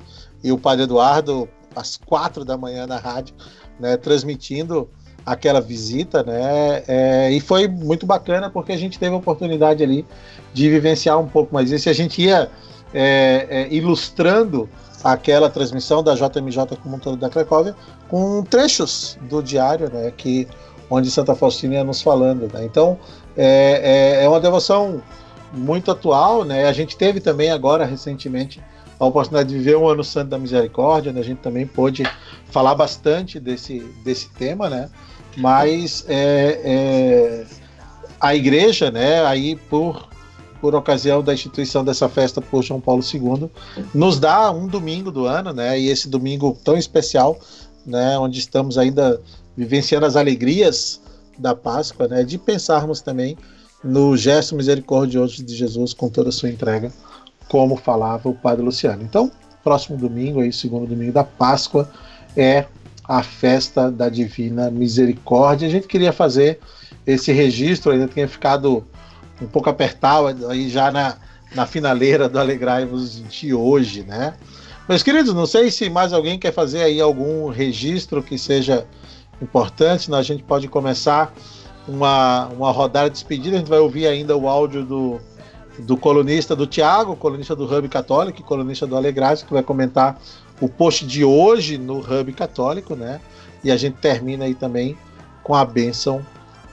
[0.44, 3.34] e o Padre Eduardo, às quatro da manhã na rádio,
[3.78, 4.88] né, transmitindo
[5.24, 6.82] aquela visita, né?
[6.86, 10.04] É, e foi muito bacana porque a gente teve a oportunidade ali
[10.52, 11.88] de vivenciar um pouco mais isso.
[11.88, 12.50] A gente ia
[12.92, 14.68] é, é, ilustrando
[15.02, 17.74] aquela transmissão da JMJ como da Cracóvia
[18.08, 20.12] com trechos do diário, né?
[20.16, 20.48] Que
[20.90, 22.52] onde Santa Faustina ia nos falando.
[22.52, 22.64] Né?
[22.64, 22.98] Então
[23.36, 25.02] é, é, é uma devoção
[25.52, 26.66] muito atual, né?
[26.66, 28.60] A gente teve também agora recentemente
[29.02, 31.20] a oportunidade de viver um ano santo da misericórdia, né?
[31.20, 32.04] a gente também pôde
[32.50, 34.88] falar bastante desse, desse tema, né?
[35.36, 37.46] Mas é, é,
[38.20, 39.24] a igreja, né?
[39.26, 40.08] Aí por
[40.60, 43.50] por ocasião da instituição dessa festa por João Paulo II,
[43.92, 45.80] nos dá um domingo do ano, né?
[45.80, 47.36] E esse domingo tão especial,
[47.84, 48.16] né?
[48.16, 49.20] Onde estamos ainda
[49.56, 51.00] vivenciando as alegrias
[51.36, 52.22] da Páscoa, né?
[52.22, 53.36] De pensarmos também
[53.82, 56.92] no gesto misericordioso de Jesus com toda a sua entrega
[57.52, 59.02] como falava o padre Luciano.
[59.02, 59.30] Então,
[59.62, 61.86] próximo domingo, aí, segundo domingo da Páscoa,
[62.34, 62.64] é
[63.06, 65.68] a festa da Divina Misericórdia.
[65.68, 66.58] A gente queria fazer
[67.06, 68.82] esse registro, ainda tinha ficado
[69.38, 71.18] um pouco apertado aí já na,
[71.54, 74.32] na finaleira do Alegrai-vos de hoje, né?
[74.88, 78.86] Meus queridos, não sei se mais alguém quer fazer aí algum registro que seja
[79.42, 80.16] importante, né?
[80.16, 81.34] a gente pode começar
[81.86, 85.20] uma, uma rodada de despedida, a gente vai ouvir ainda o áudio do,
[85.78, 90.20] do colunista do Tiago, colunista do Hub Católico, colunista do Alegrais, que vai comentar
[90.60, 93.20] o post de hoje no Hub Católico, né?
[93.64, 94.96] E a gente termina aí também
[95.42, 96.24] com a bênção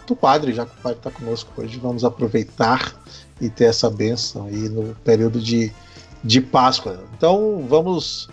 [0.06, 2.96] do padre, já que o padre está conosco hoje, vamos aproveitar
[3.40, 5.72] e ter essa bênção aí no período de,
[6.24, 7.00] de Páscoa.
[7.16, 8.28] Então vamos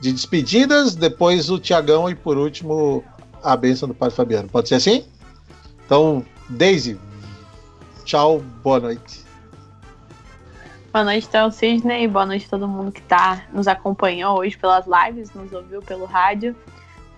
[0.00, 3.04] de despedidas, depois o Tiagão e por último
[3.42, 4.48] a bênção do padre Fabiano.
[4.48, 5.04] Pode ser assim?
[5.84, 6.98] Então, Daisy,
[8.04, 9.21] tchau, boa noite.
[10.92, 12.06] Boa noite, então, Sidney.
[12.06, 16.04] Boa noite a todo mundo que tá, nos acompanhou hoje pelas lives, nos ouviu pelo
[16.04, 16.54] rádio.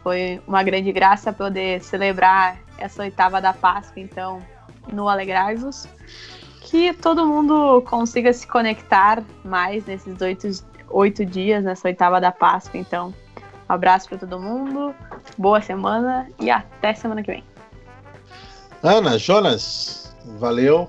[0.01, 4.41] Foi uma grande graça poder celebrar essa oitava da Páscoa, então,
[4.93, 5.89] no Alegrai-vos.
[6.61, 10.49] Que todo mundo consiga se conectar mais nesses oito,
[10.91, 12.79] oito dias, nessa oitava da Páscoa.
[12.79, 13.13] Então,
[13.69, 14.95] um abraço para todo mundo,
[15.37, 17.45] boa semana e até semana que vem.
[18.85, 20.89] Ana, Jonas, valeu.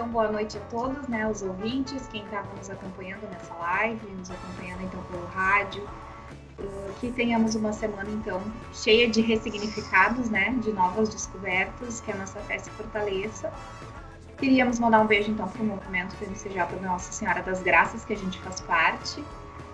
[0.00, 4.30] Então, boa noite a todos, né, os ouvintes, quem estava nos acompanhando nessa live, nos
[4.30, 5.86] acompanhando então pelo rádio.
[6.58, 8.40] Uh, que tenhamos uma semana então
[8.72, 13.52] cheia de ressignificados, né, de novas descobertas, que a nossa fé se fortaleça.
[14.38, 18.14] Queríamos mandar um beijo então para o movimento PNCJ da Nossa Senhora das Graças, que
[18.14, 19.22] a gente faz parte,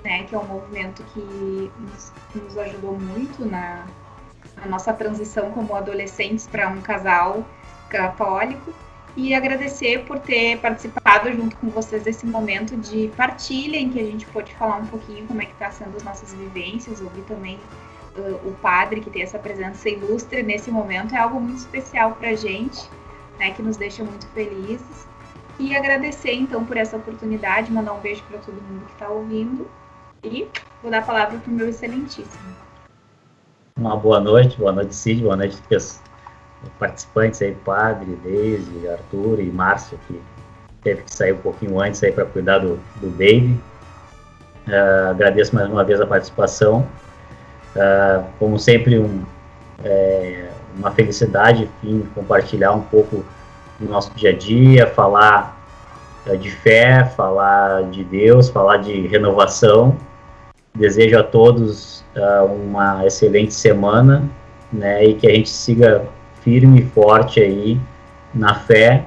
[0.03, 3.87] né, que é um movimento que nos, nos ajudou muito na,
[4.57, 7.47] na nossa transição como adolescentes para um casal
[7.89, 8.75] católico
[9.17, 14.05] e agradecer por ter participado junto com vocês desse momento de partilha em que a
[14.05, 17.59] gente pôde falar um pouquinho como é que está sendo as nossas vivências, ouvir também
[18.17, 22.29] uh, o padre que tem essa presença ilustre nesse momento é algo muito especial para
[22.29, 22.89] a gente,
[23.39, 25.07] né, que nos deixa muito felizes.
[25.59, 29.67] E agradecer então por essa oportunidade, mandar um beijo para todo mundo que está ouvindo
[30.23, 30.47] e
[30.83, 32.55] vou dar a palavra para o meu excelentíssimo.
[33.79, 35.57] Uma boa noite, boa noite Cid, boa noite
[36.79, 40.21] participantes aí, Padre, Deise, Arthur e Márcio, que
[40.83, 43.59] teve que sair um pouquinho antes aí para cuidar do, do baby.
[44.69, 46.87] Uh, agradeço mais uma vez a participação.
[47.75, 49.23] Uh, como sempre, um,
[49.85, 53.25] é, uma felicidade, enfim, compartilhar um pouco
[53.79, 55.61] do nosso dia a dia, falar
[56.27, 59.97] uh, de fé, falar de Deus, falar de renovação.
[60.75, 62.05] Desejo a todos
[62.49, 64.27] uma excelente semana
[64.73, 66.07] né, e que a gente siga
[66.47, 67.81] firme e forte aí
[68.33, 69.05] na fé,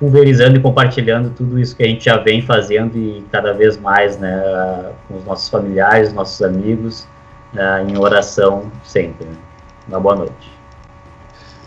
[0.00, 4.16] pulverizando e compartilhando tudo isso que a gente já vem fazendo e cada vez mais,
[4.16, 7.06] né, com os nossos familiares, nossos amigos,
[7.52, 9.26] né, em oração sempre.
[9.26, 9.36] Né?
[9.88, 10.56] Uma boa noite.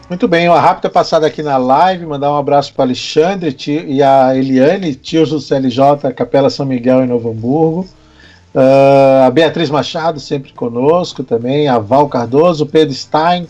[0.10, 3.56] Muito bem, uma rápida passada aqui na live, mandar um abraço para Alexandre
[3.86, 7.88] e a Eliane, tios do CLJ, Capela São Miguel em Novo Hamburgo.
[8.56, 13.48] Uh, a Beatriz Machado, sempre conosco também, a Val Cardoso, Pedro Stein,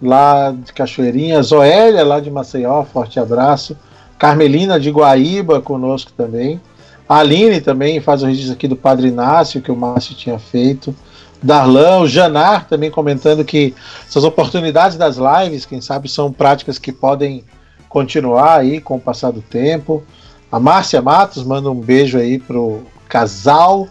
[0.00, 3.76] lá de Cachoeirinha, Zoélia, lá de Maceió, forte abraço.
[4.18, 6.60] Carmelina de Guaíba conosco também.
[7.08, 10.94] Aline também faz o registro aqui do Padre Inácio, que o Márcio tinha feito.
[11.42, 13.74] Darlan, o Janar também comentando que
[14.08, 17.44] essas oportunidades das lives, quem sabe, são práticas que podem
[17.88, 20.02] continuar aí com o passar do tempo.
[20.50, 23.86] A Márcia Matos manda um beijo aí pro casal.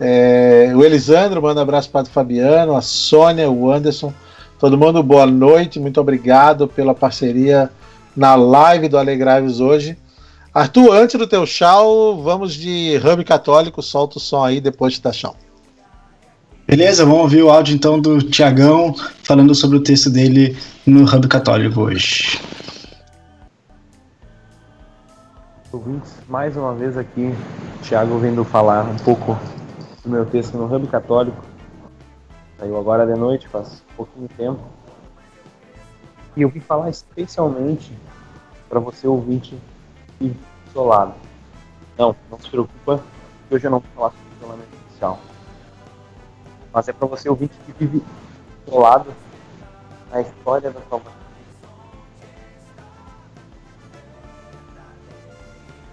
[0.00, 4.12] É, o Elisandro manda um abraço para o Fabiano, a Sônia, o Anderson.
[4.62, 7.68] Todo mundo, boa noite, muito obrigado pela parceria
[8.14, 9.98] na live do Alegraves hoje.
[10.54, 15.02] Arthur, antes do teu tchau, vamos de Hub Católico, solta o som aí depois de
[15.02, 15.34] dar tchau.
[16.64, 18.94] Beleza, vamos ouvir o áudio então do Tiagão
[19.24, 20.56] falando sobre o texto dele
[20.86, 22.40] no Hub Católico hoje.
[25.72, 27.34] Ouvintes, mais uma vez aqui,
[27.82, 29.36] Tiago vindo falar um pouco
[30.04, 31.51] do meu texto no Hub Católico.
[32.62, 34.60] Saiu agora de noite, faz pouquinho tempo.
[36.36, 37.92] E eu vim falar especialmente
[38.68, 39.58] para você ouvinte
[40.20, 41.12] isolado.
[41.98, 43.02] Não, não se preocupa,
[43.48, 45.18] que hoje eu não vou falar sobre isolamento social.
[46.72, 48.00] Mas é para você ouvinte que vive
[48.64, 49.12] isolado
[50.12, 51.20] na história da salvação.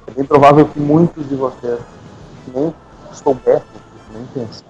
[0.06, 1.80] É bem provável que muitos de vocês
[2.54, 2.72] nem
[3.12, 3.82] soubessem,
[4.14, 4.69] nem pensaram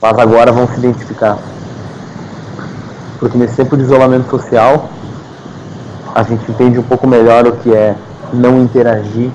[0.00, 1.38] mas agora vão se identificar.
[3.18, 4.88] Porque nesse tempo de isolamento social,
[6.14, 7.96] a gente entende um pouco melhor o que é
[8.32, 9.30] não interagir.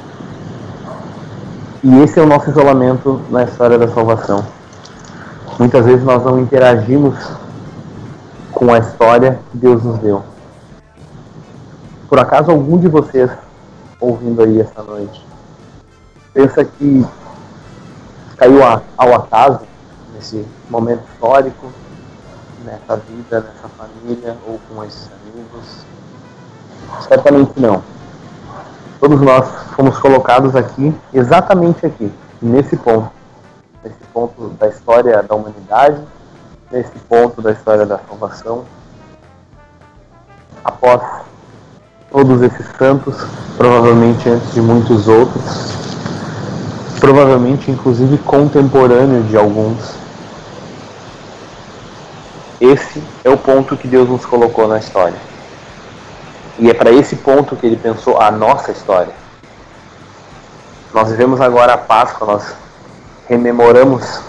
[1.84, 4.46] E esse é o nosso isolamento na história da salvação.
[5.60, 7.16] Muitas vezes nós não interagimos
[8.52, 10.24] com a história que Deus nos deu.
[12.10, 13.30] Por acaso algum de vocês
[14.00, 15.26] ouvindo aí essa noite
[16.36, 17.06] pensa que
[18.36, 18.60] caiu
[18.98, 19.62] ao acaso
[20.16, 21.72] nesse momento histórico,
[22.64, 25.86] nessa vida, nessa família ou com esses amigos?
[27.08, 27.84] Certamente não.
[29.00, 32.12] Todos nós fomos colocados aqui, exatamente aqui,
[32.42, 33.12] nesse ponto.
[33.84, 36.02] Nesse ponto da história da humanidade,
[36.72, 38.64] nesse ponto da história da salvação.
[40.64, 41.02] Após
[42.12, 43.16] todos esses santos,
[43.58, 45.76] provavelmente antes de muitos outros,
[47.00, 49.78] provavelmente inclusive contemporâneo de alguns,
[52.60, 55.18] esse é o ponto que Deus nos colocou na história.
[56.58, 59.14] E é para esse ponto que ele pensou a nossa história.
[60.94, 62.56] Nós vivemos agora a Páscoa, nós
[63.28, 64.22] rememoramos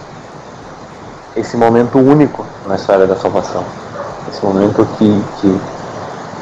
[1.36, 3.64] esse momento único na história da salvação.
[4.28, 5.60] Esse momento que, que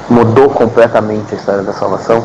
[0.09, 2.25] mudou completamente a história da salvação.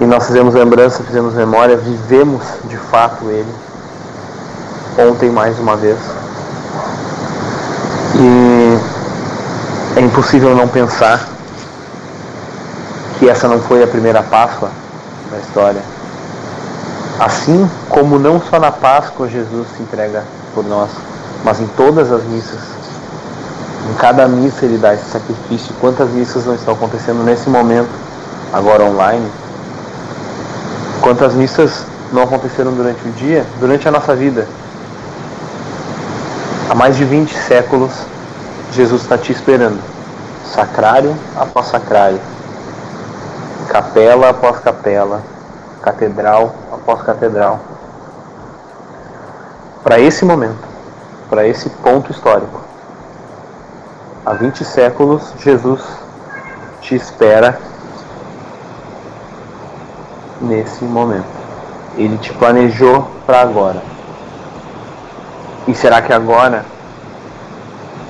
[0.00, 3.52] E nós fizemos lembrança, fizemos memória, vivemos de fato ele.
[4.98, 5.98] Ontem, mais uma vez,
[8.14, 11.28] e é impossível não pensar
[13.18, 14.70] que essa não foi a primeira Páscoa
[15.30, 15.82] da história.
[17.18, 20.24] Assim como não só na Páscoa Jesus se entrega
[20.54, 20.90] por nós,
[21.44, 22.60] mas em todas as missas.
[23.90, 25.74] Em cada missa ele dá esse sacrifício.
[25.80, 27.90] Quantas missas não estão acontecendo nesse momento,
[28.52, 29.26] agora online?
[31.00, 34.46] Quantas missas não aconteceram durante o dia, durante a nossa vida?
[36.70, 37.90] Há mais de 20 séculos,
[38.72, 39.80] Jesus está te esperando,
[40.52, 42.20] sacrário após sacrário,
[43.70, 45.22] capela após capela,
[45.80, 47.58] catedral após catedral,
[49.82, 50.62] para esse momento,
[51.30, 52.60] para esse ponto histórico.
[54.26, 55.82] Há 20 séculos, Jesus
[56.82, 57.58] te espera
[60.38, 61.24] nesse momento.
[61.96, 63.97] Ele te planejou para agora.
[65.68, 66.64] E será que agora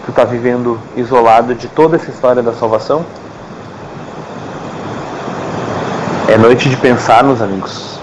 [0.04, 3.04] tu está vivendo isolado de toda essa história da salvação?
[6.28, 7.98] É noite de pensarmos, amigos,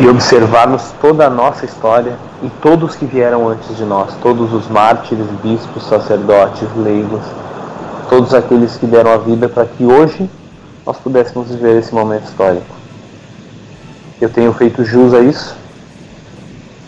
[0.00, 4.66] e observarmos toda a nossa história e todos que vieram antes de nós, todos os
[4.66, 7.22] mártires, bispos, sacerdotes, leigos,
[8.08, 10.28] todos aqueles que deram a vida para que hoje
[10.84, 12.74] nós pudéssemos viver esse momento histórico.
[14.20, 15.54] Eu tenho feito jus a isso,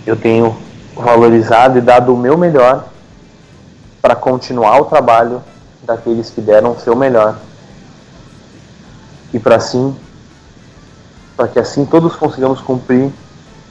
[0.07, 0.57] eu tenho
[0.95, 2.89] valorizado e dado o meu melhor
[4.01, 5.43] para continuar o trabalho
[5.83, 7.37] daqueles que deram o seu melhor
[9.33, 9.97] e para assim,
[11.37, 13.11] para que assim todos consigamos cumprir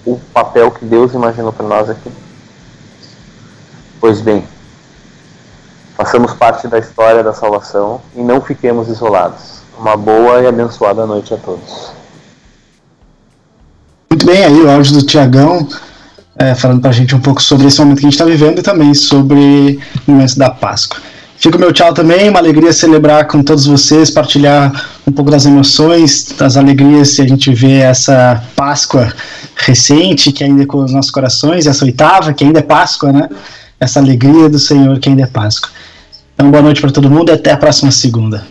[0.06, 2.12] o papel que Deus imaginou para nós aqui.
[4.00, 4.44] Pois bem,
[5.96, 9.60] façamos parte da história da salvação e não fiquemos isolados.
[9.78, 11.92] Uma boa e abençoada noite a todos.
[14.10, 15.68] Muito bem, aí o áudio do Tiagão,
[16.40, 18.60] é, falando para a gente um pouco sobre esse momento que a gente está vivendo
[18.60, 20.98] e também sobre o momento da Páscoa.
[21.38, 25.46] Fica o meu tchau também, uma alegria celebrar com todos vocês, partilhar um pouco das
[25.46, 29.14] emoções, das alegrias que a gente vê essa Páscoa
[29.56, 33.30] recente, que ainda é com os nossos corações, essa oitava, que ainda é Páscoa, né?
[33.80, 35.70] Essa alegria do Senhor que ainda é Páscoa.
[36.34, 38.46] Então, boa noite para todo mundo e até a próxima segunda.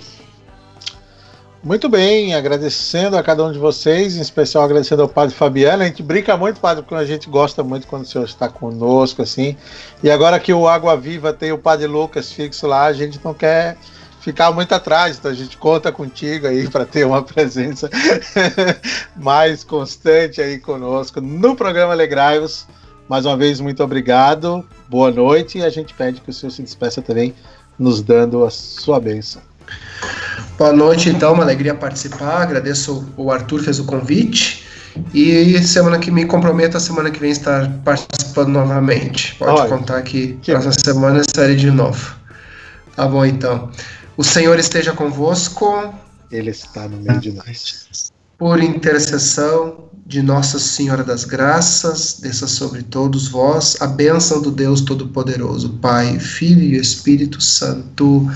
[1.63, 5.83] Muito bem, agradecendo a cada um de vocês, em especial agradecendo ao Padre Fabiano.
[5.83, 9.23] A gente brinca muito, Padre, porque a gente gosta muito quando o senhor está conosco,
[9.23, 9.57] assim.
[10.01, 13.35] E agora que o Água Viva tem o Padre Lucas fixo lá, a gente não
[13.35, 13.77] quer
[14.21, 17.91] ficar muito atrás, então a gente conta contigo aí para ter uma presença
[19.17, 22.67] mais constante aí conosco no programa Alegrai-vos.
[23.09, 26.63] Mais uma vez, muito obrigado, boa noite, e a gente pede que o senhor se
[26.63, 27.35] despeça também,
[27.77, 29.48] nos dando a sua bênção.
[30.59, 32.43] Boa noite, então, uma alegria participar.
[32.43, 34.67] Agradeço o Arthur fez o convite.
[35.15, 39.37] E semana que me comprometo a semana que vem estar participando novamente.
[39.37, 42.17] Pode Olha, contar que, que próxima semana estarei de novo.
[42.97, 43.71] Tá bom, então.
[44.17, 45.95] O Senhor esteja convosco.
[46.31, 48.11] Ele está no meio de nós.
[48.37, 54.81] Por intercessão de Nossa Senhora das Graças, desça sobre todos vós a bênção do Deus
[54.81, 58.29] Todo-Poderoso, Pai, Filho e Espírito Santo.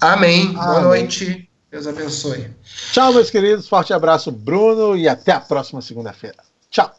[0.00, 0.42] Amém.
[0.42, 0.52] Amém.
[0.54, 1.48] Boa noite.
[1.70, 2.50] Deus abençoe.
[2.92, 3.68] Tchau, meus queridos.
[3.68, 6.38] Forte abraço, Bruno, e até a próxima segunda-feira.
[6.70, 6.94] Tchau.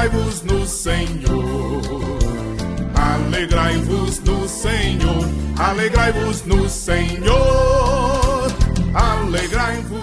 [0.00, 1.82] Alegrai-vos no Senhor.
[2.94, 5.24] Alegrai-vos no Senhor,
[5.58, 8.48] alegrai-vos no Senhor.
[8.94, 9.99] Alegrai-vos.